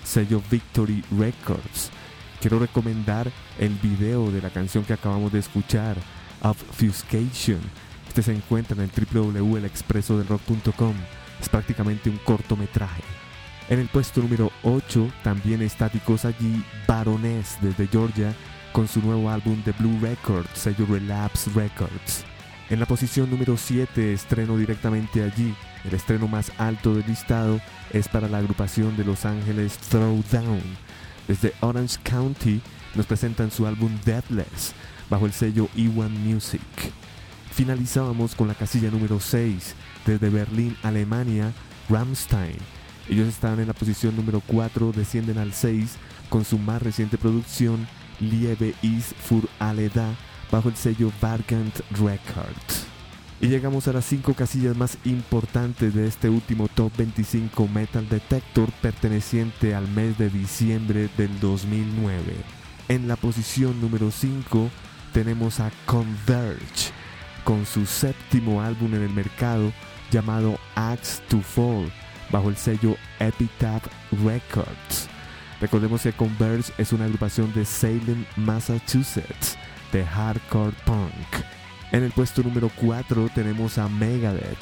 sello 0.06 0.42
Victory 0.50 1.04
Records. 1.20 1.92
Quiero 2.40 2.60
recomendar 2.60 3.30
el 3.60 3.74
video 3.74 4.32
de 4.32 4.42
la 4.42 4.52
canción 4.52 4.86
que 4.86 4.94
acabamos 4.94 5.34
de 5.34 5.40
escuchar, 5.40 5.98
Obfuscation. 6.42 7.60
Este 8.16 8.32
se 8.32 8.38
encuentra 8.38 8.82
en 8.82 8.90
el 8.90 8.92
www.elexpresodelrock.com. 9.12 10.94
Es 11.42 11.50
prácticamente 11.50 12.10
un 12.10 12.16
cortometraje. 12.20 13.04
En 13.68 13.80
el 13.80 13.90
puesto 13.90 14.22
número 14.22 14.54
8, 14.64 15.12
también 15.22 15.62
estáticos 15.62 16.24
allí, 16.24 16.64
Baroness 16.88 17.58
desde 17.60 17.88
Georgia, 17.88 18.34
con 18.72 18.88
su 18.88 19.02
nuevo 19.02 19.30
álbum 19.30 19.62
The 19.64 19.74
Blue 19.74 20.00
Records, 20.00 20.48
sello 20.54 20.86
Relapse 20.86 21.52
Records. 21.54 22.24
En 22.70 22.80
la 22.80 22.86
posición 22.86 23.30
número 23.30 23.58
7, 23.58 24.14
estreno 24.14 24.56
directamente 24.56 25.22
allí. 25.22 25.54
El 25.84 25.94
estreno 25.94 26.30
más 26.30 26.54
alto 26.58 26.96
del 26.96 27.06
listado 27.08 27.60
es 27.92 28.08
para 28.08 28.30
la 28.30 28.38
agrupación 28.38 28.96
de 28.96 29.04
Los 29.04 29.26
Ángeles 29.26 29.78
Throwdown. 29.90 30.64
Desde 31.28 31.52
Orange 31.60 31.98
County 32.02 32.62
nos 32.96 33.08
presentan 33.08 33.52
su 33.52 33.68
álbum 33.68 33.92
Deathless 34.06 34.74
bajo 35.10 35.26
el 35.26 35.34
sello 35.34 35.68
E1 35.76 36.08
Music. 36.12 36.62
Finalizábamos 37.56 38.36
con 38.36 38.50
la 38.50 38.54
casilla 38.54 38.92
número 38.92 39.22
6 39.22 39.76
desde 40.06 40.30
Berlín, 40.30 40.76
Alemania, 40.84 41.54
Rammstein. 41.88 42.58
Ellos 43.08 43.30
estaban 43.30 43.62
en 43.62 43.68
la 43.68 43.74
posición 43.74 44.14
número 44.14 44.42
4, 44.46 44.92
descienden 44.92 45.38
al 45.38 45.54
6 45.54 45.96
con 46.28 46.44
su 46.44 46.58
más 46.58 46.82
reciente 46.82 47.18
producción, 47.18 47.88
Liebe 48.20 48.74
is 48.82 49.16
für 49.18 49.48
alle 49.60 49.88
da, 49.88 50.14
bajo 50.52 50.68
el 50.68 50.76
sello 50.76 51.14
Vargant 51.22 51.80
Records. 51.92 52.88
Y 53.40 53.48
llegamos 53.48 53.88
a 53.88 53.94
las 53.94 54.04
5 54.04 54.34
casillas 54.34 54.76
más 54.76 54.98
importantes 55.06 55.94
de 55.94 56.08
este 56.08 56.28
último 56.28 56.68
Top 56.68 56.92
25 56.98 57.70
Metal 57.70 58.06
Detector 58.10 58.70
perteneciente 58.82 59.74
al 59.74 59.88
mes 59.88 60.18
de 60.18 60.30
diciembre 60.30 61.08
del 61.18 61.40
2009. 61.40 62.36
En 62.90 63.08
la 63.08 63.16
posición 63.16 63.80
número 63.80 64.12
5 64.12 64.70
tenemos 65.14 65.62
a 65.62 65.72
Converge 65.86 66.95
con 67.46 67.66
su 67.66 67.86
séptimo 67.86 68.62
álbum 68.62 68.94
en 68.96 69.04
el 69.04 69.12
mercado 69.12 69.72
llamado 70.12 70.60
Axe 70.76 71.22
to 71.30 71.40
Fall 71.40 71.90
bajo 72.32 72.50
el 72.50 72.58
sello 72.58 72.98
Epitaph 73.20 73.86
Records. 74.26 75.08
Recordemos 75.62 76.02
que 76.02 76.12
Converge 76.12 76.74
es 76.78 76.92
una 76.92 77.06
agrupación 77.06 77.54
de 77.54 77.64
Salem, 77.64 78.26
Massachusetts, 78.36 79.58
de 79.94 80.04
hardcore 80.04 80.76
punk. 80.86 81.46
En 81.92 82.04
el 82.04 82.12
puesto 82.12 82.44
número 82.44 82.70
4 82.76 83.30
tenemos 83.34 83.78
a 83.78 83.88
Megadeth, 83.88 84.60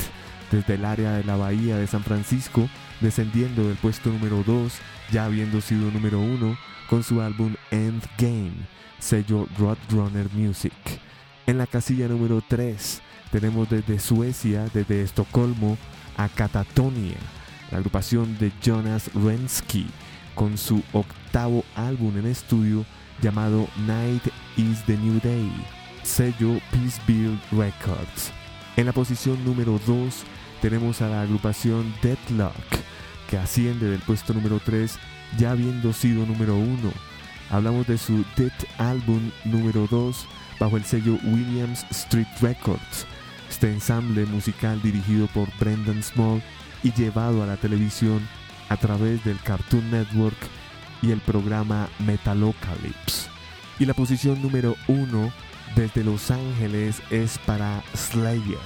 desde 0.51 0.75
el 0.75 0.85
área 0.85 1.13
de 1.13 1.23
la 1.23 1.35
bahía 1.35 1.77
de 1.77 1.87
San 1.87 2.03
Francisco, 2.03 2.69
descendiendo 2.99 3.67
del 3.67 3.77
puesto 3.77 4.09
número 4.09 4.43
2, 4.45 4.73
ya 5.11 5.25
habiendo 5.25 5.61
sido 5.61 5.89
número 5.89 6.19
1, 6.19 6.55
con 6.89 7.01
su 7.03 7.21
álbum 7.21 7.55
Endgame, 7.71 8.51
sello 8.99 9.47
Roadrunner 9.57 10.29
Music. 10.33 10.73
En 11.45 11.57
la 11.57 11.67
casilla 11.67 12.07
número 12.07 12.41
3 12.47 13.01
tenemos 13.29 13.69
desde 13.69 13.99
Suecia, 13.99 14.65
desde 14.73 15.01
Estocolmo, 15.01 15.77
a 16.15 16.29
Catatonia, 16.29 17.17
la 17.69 17.79
agrupación 17.79 18.37
de 18.37 18.53
Jonas 18.61 19.09
Rensky, 19.13 19.87
con 20.35 20.57
su 20.57 20.81
octavo 20.93 21.65
álbum 21.75 22.17
en 22.17 22.27
estudio 22.27 22.85
llamado 23.21 23.67
Night 23.85 24.23
is 24.55 24.83
the 24.85 24.95
New 24.95 25.19
Day, 25.21 25.51
sello 26.03 26.61
Peace 26.71 27.01
Build 27.07 27.39
Records. 27.51 28.31
En 28.77 28.85
la 28.85 28.93
posición 28.93 29.43
número 29.43 29.81
2 29.85 30.23
tenemos 30.61 31.01
a 31.01 31.09
la 31.09 31.23
agrupación 31.23 31.93
Deadlock, 32.01 32.53
que 33.29 33.37
asciende 33.37 33.89
del 33.89 33.99
puesto 33.99 34.33
número 34.33 34.61
3 34.63 34.97
ya 35.37 35.51
habiendo 35.51 35.91
sido 35.91 36.25
número 36.25 36.55
1. 36.55 36.77
Hablamos 37.49 37.85
de 37.85 37.97
su 37.97 38.23
Dead 38.37 38.53
álbum 38.77 39.29
número 39.43 39.87
2 39.91 40.25
bajo 40.63 40.77
el 40.77 40.85
sello 40.85 41.19
Williams 41.25 41.85
Street 41.91 42.27
Records. 42.39 43.05
Este 43.49 43.69
ensamble 43.69 44.25
musical 44.25 44.81
dirigido 44.81 45.27
por 45.27 45.49
Brendan 45.59 46.01
Small 46.01 46.41
y 46.83 46.93
llevado 46.93 47.43
a 47.43 47.45
la 47.45 47.57
televisión 47.57 48.25
a 48.69 48.77
través 48.77 49.21
del 49.25 49.37
Cartoon 49.41 49.91
Network 49.91 50.37
y 51.01 51.11
el 51.11 51.19
programa 51.19 51.89
Metalocalypse. 51.99 53.27
Y 53.77 53.85
la 53.85 53.93
posición 53.93 54.41
número 54.41 54.77
1 54.87 55.33
desde 55.75 56.01
Los 56.01 56.31
Ángeles 56.31 57.01
es 57.09 57.37
para 57.39 57.83
Slayer, 57.93 58.57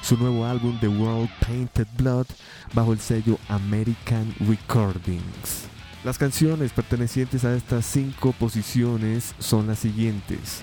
su 0.00 0.16
nuevo 0.16 0.46
álbum 0.46 0.80
The 0.80 0.88
World 0.88 1.28
Painted 1.46 1.88
Blood 1.98 2.28
bajo 2.72 2.94
el 2.94 2.98
sello 2.98 3.38
American 3.50 4.34
Recordings. 4.40 5.66
Las 6.02 6.16
canciones 6.16 6.72
pertenecientes 6.72 7.44
a 7.44 7.54
estas 7.54 7.84
cinco 7.84 8.32
posiciones 8.32 9.34
son 9.38 9.66
las 9.66 9.80
siguientes. 9.80 10.62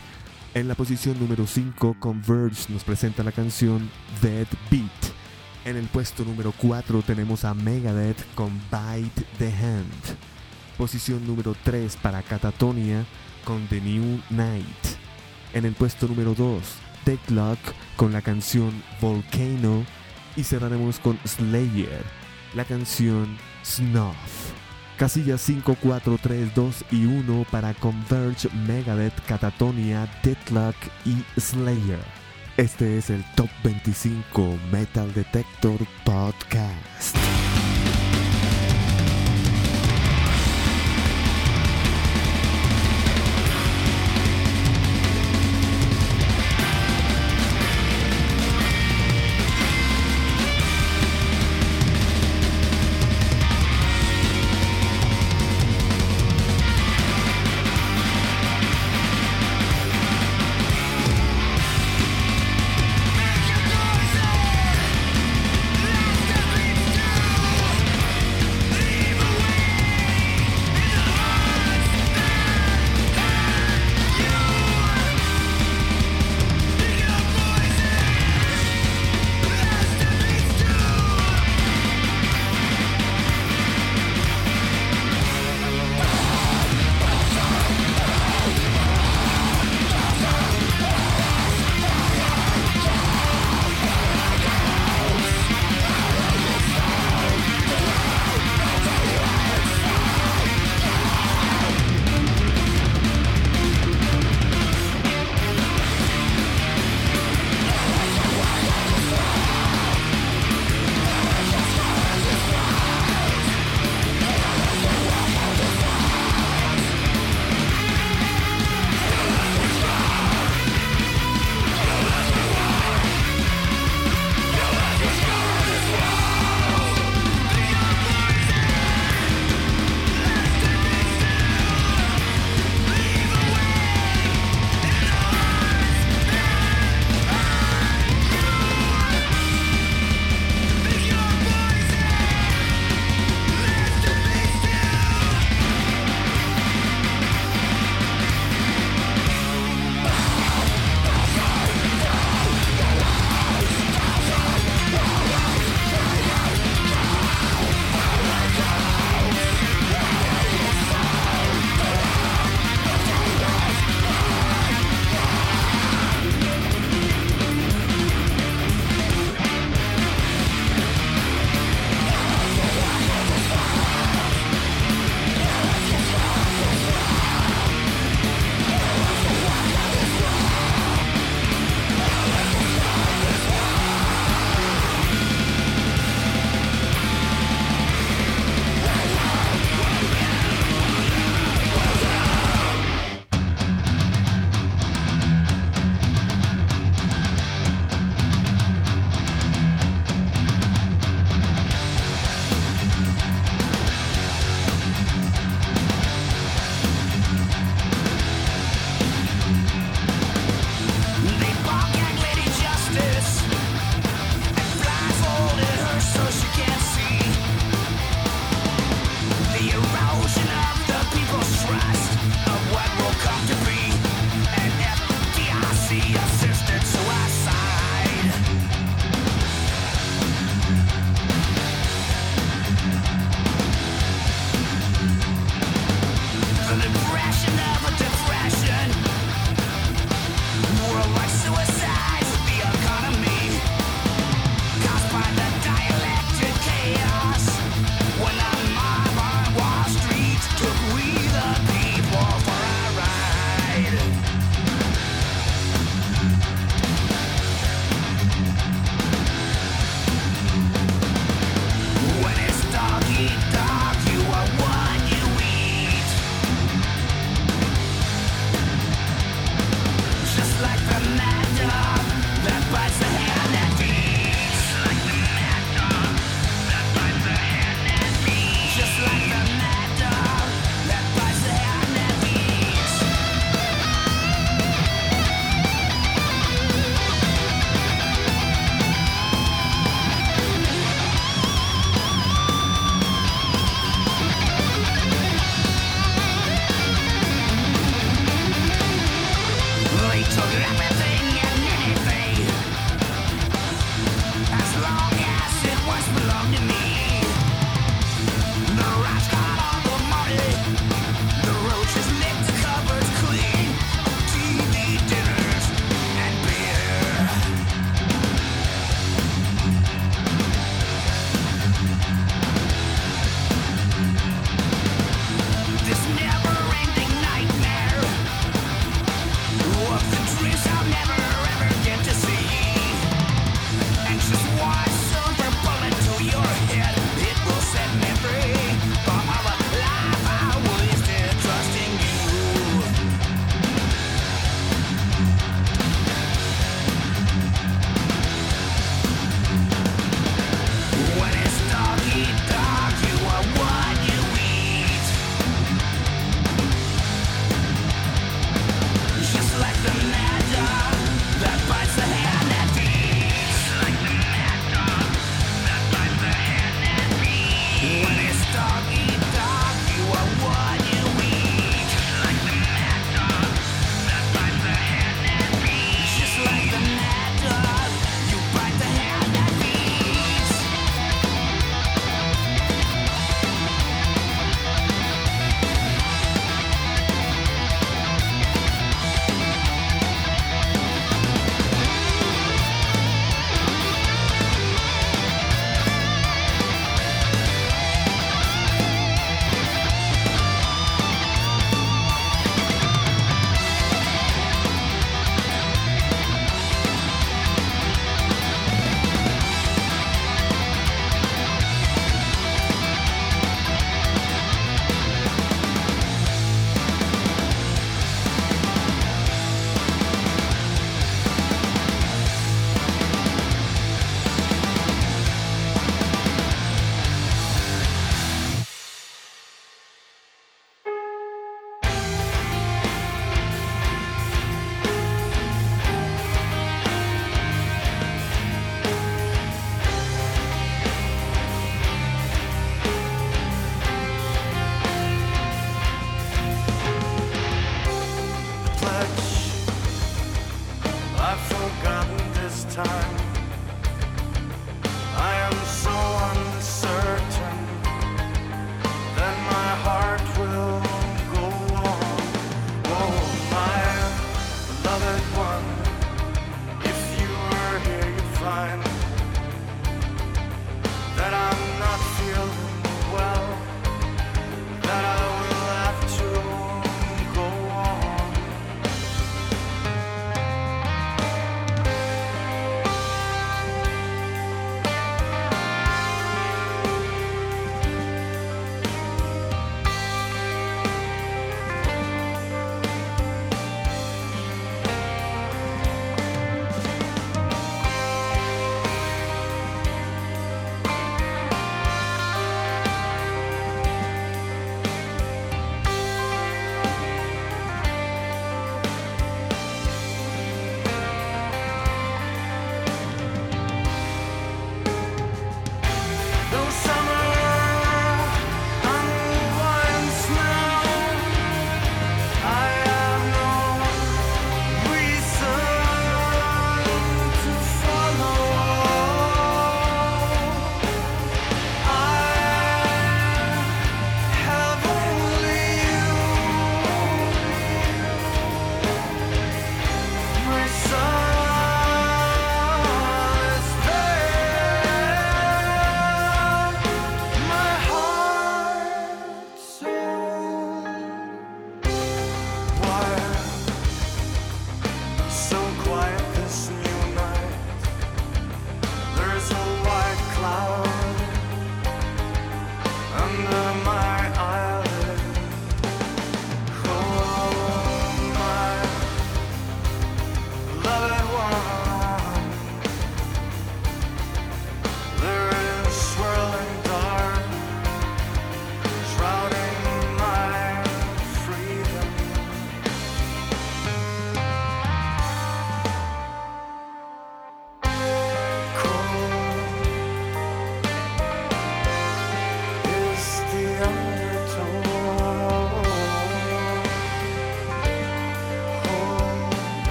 En 0.56 0.68
la 0.68 0.76
posición 0.76 1.20
número 1.20 1.48
5, 1.48 1.96
Converge 2.00 2.72
nos 2.72 2.84
presenta 2.84 3.24
la 3.24 3.32
canción 3.32 3.90
Dead 4.22 4.46
Beat. 4.70 4.92
En 5.66 5.78
el 5.78 5.88
puesto 5.88 6.24
número 6.24 6.54
4 6.56 7.02
tenemos 7.02 7.44
a 7.44 7.56
Megadeth 7.56 8.24
con 8.36 8.52
Bite 8.70 9.26
the 9.40 9.48
Hand. 9.48 10.16
Posición 10.78 11.26
número 11.26 11.56
3 11.64 11.96
para 11.96 12.22
Catatonia 12.22 13.04
con 13.44 13.66
The 13.66 13.82
New 13.82 14.22
Night. 14.30 14.66
En 15.54 15.66
el 15.66 15.74
puesto 15.74 16.08
número 16.08 16.36
2, 16.36 16.62
Deadlock 17.04 17.58
con 17.96 18.14
la 18.14 18.22
canción 18.22 18.84
Volcano. 19.02 19.84
Y 20.36 20.44
cerraremos 20.44 21.00
con 21.00 21.18
Slayer, 21.26 22.04
la 22.54 22.66
canción 22.66 23.40
Snuff. 23.66 24.53
Casillas 25.04 25.42
5, 25.42 25.76
4, 25.82 26.18
3, 26.18 26.56
2 26.56 26.86
y 26.92 27.06
1 27.06 27.46
para 27.52 27.74
Converge, 27.74 28.48
Megadeth, 28.66 29.14
Catatonia, 29.28 30.10
Deadlock 30.24 30.78
y 31.04 31.26
Slayer. 31.38 32.00
Este 32.56 32.98
es 32.98 33.10
el 33.10 33.22
Top 33.36 33.50
25 33.66 34.58
Metal 34.72 35.14
Detector 35.14 35.80
Podcast. 36.06 37.18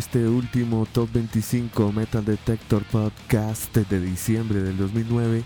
Este 0.00 0.26
último 0.26 0.86
Top 0.90 1.10
25 1.12 1.92
Metal 1.92 2.24
Detector 2.24 2.82
Podcast 2.84 3.76
de 3.76 4.00
diciembre 4.00 4.62
del 4.62 4.78
2009, 4.78 5.42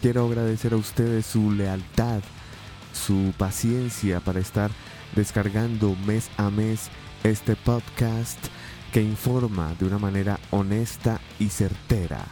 quiero 0.00 0.26
agradecer 0.26 0.74
a 0.74 0.76
ustedes 0.76 1.26
su 1.26 1.50
lealtad, 1.50 2.20
su 2.92 3.34
paciencia 3.36 4.20
para 4.20 4.38
estar 4.38 4.70
descargando 5.16 5.96
mes 6.06 6.30
a 6.36 6.50
mes 6.50 6.88
este 7.24 7.56
podcast 7.56 8.38
que 8.92 9.02
informa 9.02 9.74
de 9.76 9.86
una 9.86 9.98
manera 9.98 10.38
honesta 10.52 11.20
y 11.40 11.48
certera. 11.48 12.24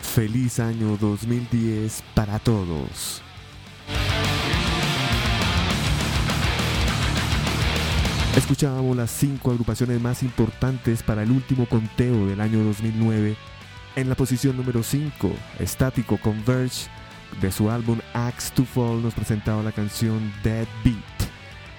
Feliz 0.00 0.58
año 0.58 0.96
2010 0.96 2.02
para 2.16 2.40
todos. 2.40 3.23
Escuchábamos 8.36 8.96
las 8.96 9.12
cinco 9.12 9.52
agrupaciones 9.52 10.00
más 10.00 10.24
importantes 10.24 11.04
para 11.04 11.22
el 11.22 11.30
último 11.30 11.66
conteo 11.66 12.26
del 12.26 12.40
año 12.40 12.64
2009. 12.64 13.36
En 13.94 14.08
la 14.08 14.16
posición 14.16 14.56
número 14.56 14.82
5, 14.82 15.30
Estático 15.60 16.18
Converge, 16.18 16.88
de 17.40 17.52
su 17.52 17.70
álbum 17.70 18.00
Axe 18.12 18.52
to 18.52 18.64
Fall, 18.64 19.00
nos 19.02 19.14
presentaba 19.14 19.62
la 19.62 19.70
canción 19.70 20.32
Dead 20.42 20.66
Beat. 20.82 20.98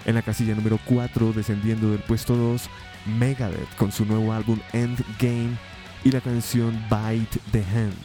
En 0.06 0.16
la 0.16 0.22
casilla 0.22 0.56
número 0.56 0.80
4, 0.86 1.34
descendiendo 1.34 1.92
del 1.92 2.00
puesto 2.00 2.38
2, 2.38 2.70
Megadeth 3.20 3.76
con 3.76 3.92
su 3.92 4.06
nuevo 4.06 4.32
álbum 4.32 4.58
Endgame 4.72 5.58
y 6.06 6.12
la 6.12 6.22
canción 6.22 6.82
Bite 6.90 7.38
the 7.52 7.66
Hand. 7.66 7.96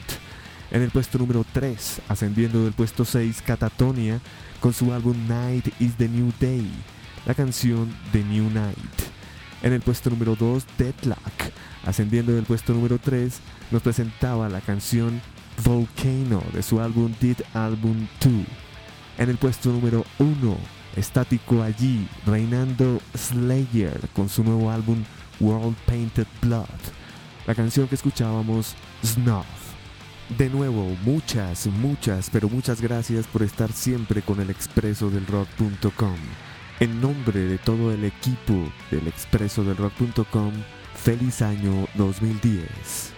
En 0.73 0.83
el 0.83 0.91
puesto 0.91 1.19
número 1.19 1.47
3, 1.53 2.03
ascendiendo 2.09 2.65
del 2.65 2.73
puesto 2.73 3.05
6, 3.05 3.43
Catatonia 3.43 4.21
con 4.59 4.73
su 4.73 4.93
álbum 4.93 5.17
Night 5.29 5.69
is 5.79 5.95
the 5.95 6.09
New 6.09 6.33
Day 6.41 6.69
la 7.27 7.35
canción 7.35 7.95
The 8.13 8.23
New 8.25 8.51
Night. 8.51 8.77
En 9.63 9.73
el 9.73 9.81
puesto 9.81 10.11
número 10.11 10.37
2, 10.37 10.65
Deadlock, 10.79 11.53
ascendiendo 11.85 12.33
del 12.33 12.45
puesto 12.45 12.73
número 12.73 12.99
3, 12.99 13.41
nos 13.71 13.83
presentaba 13.83 14.49
la 14.49 14.61
canción 14.61 15.21
Volcano 15.65 16.43
de 16.53 16.63
su 16.63 16.81
álbum 16.81 17.13
Did 17.21 17.39
Album 17.53 18.07
2. 18.21 18.33
En 19.19 19.29
el 19.29 19.37
puesto 19.37 19.71
número 19.71 20.05
1, 20.19 20.57
estático 20.97 21.63
allí, 21.63 22.09
reinando 22.25 23.01
Slayer 23.15 24.01
con 24.15 24.29
su 24.29 24.43
nuevo 24.43 24.71
álbum 24.71 25.05
World 25.41 25.77
Painted 25.87 26.27
Blood. 26.41 26.67
La 27.47 27.55
canción 27.55 27.87
que 27.89 27.97
escuchábamos, 27.97 28.75
Snuff. 29.05 29.47
De 30.39 30.49
nuevo, 30.49 30.97
muchas, 31.03 31.67
muchas, 31.67 32.31
pero 32.31 32.49
muchas 32.49 32.81
gracias 32.81 33.27
por 33.27 33.43
estar 33.43 33.73
siempre 33.73 34.23
con 34.23 34.41
el 34.41 34.49
expreso 34.49 35.11
del 35.11 35.27
rock.com. 35.27 36.17
En 36.81 36.99
nombre 36.99 37.41
de 37.41 37.59
todo 37.59 37.93
el 37.93 38.05
equipo 38.05 38.55
del 38.91 39.07
expreso 39.07 39.63
del 39.63 39.77
rock.com, 39.77 40.51
feliz 40.95 41.43
año 41.43 41.87
2010. 41.95 43.10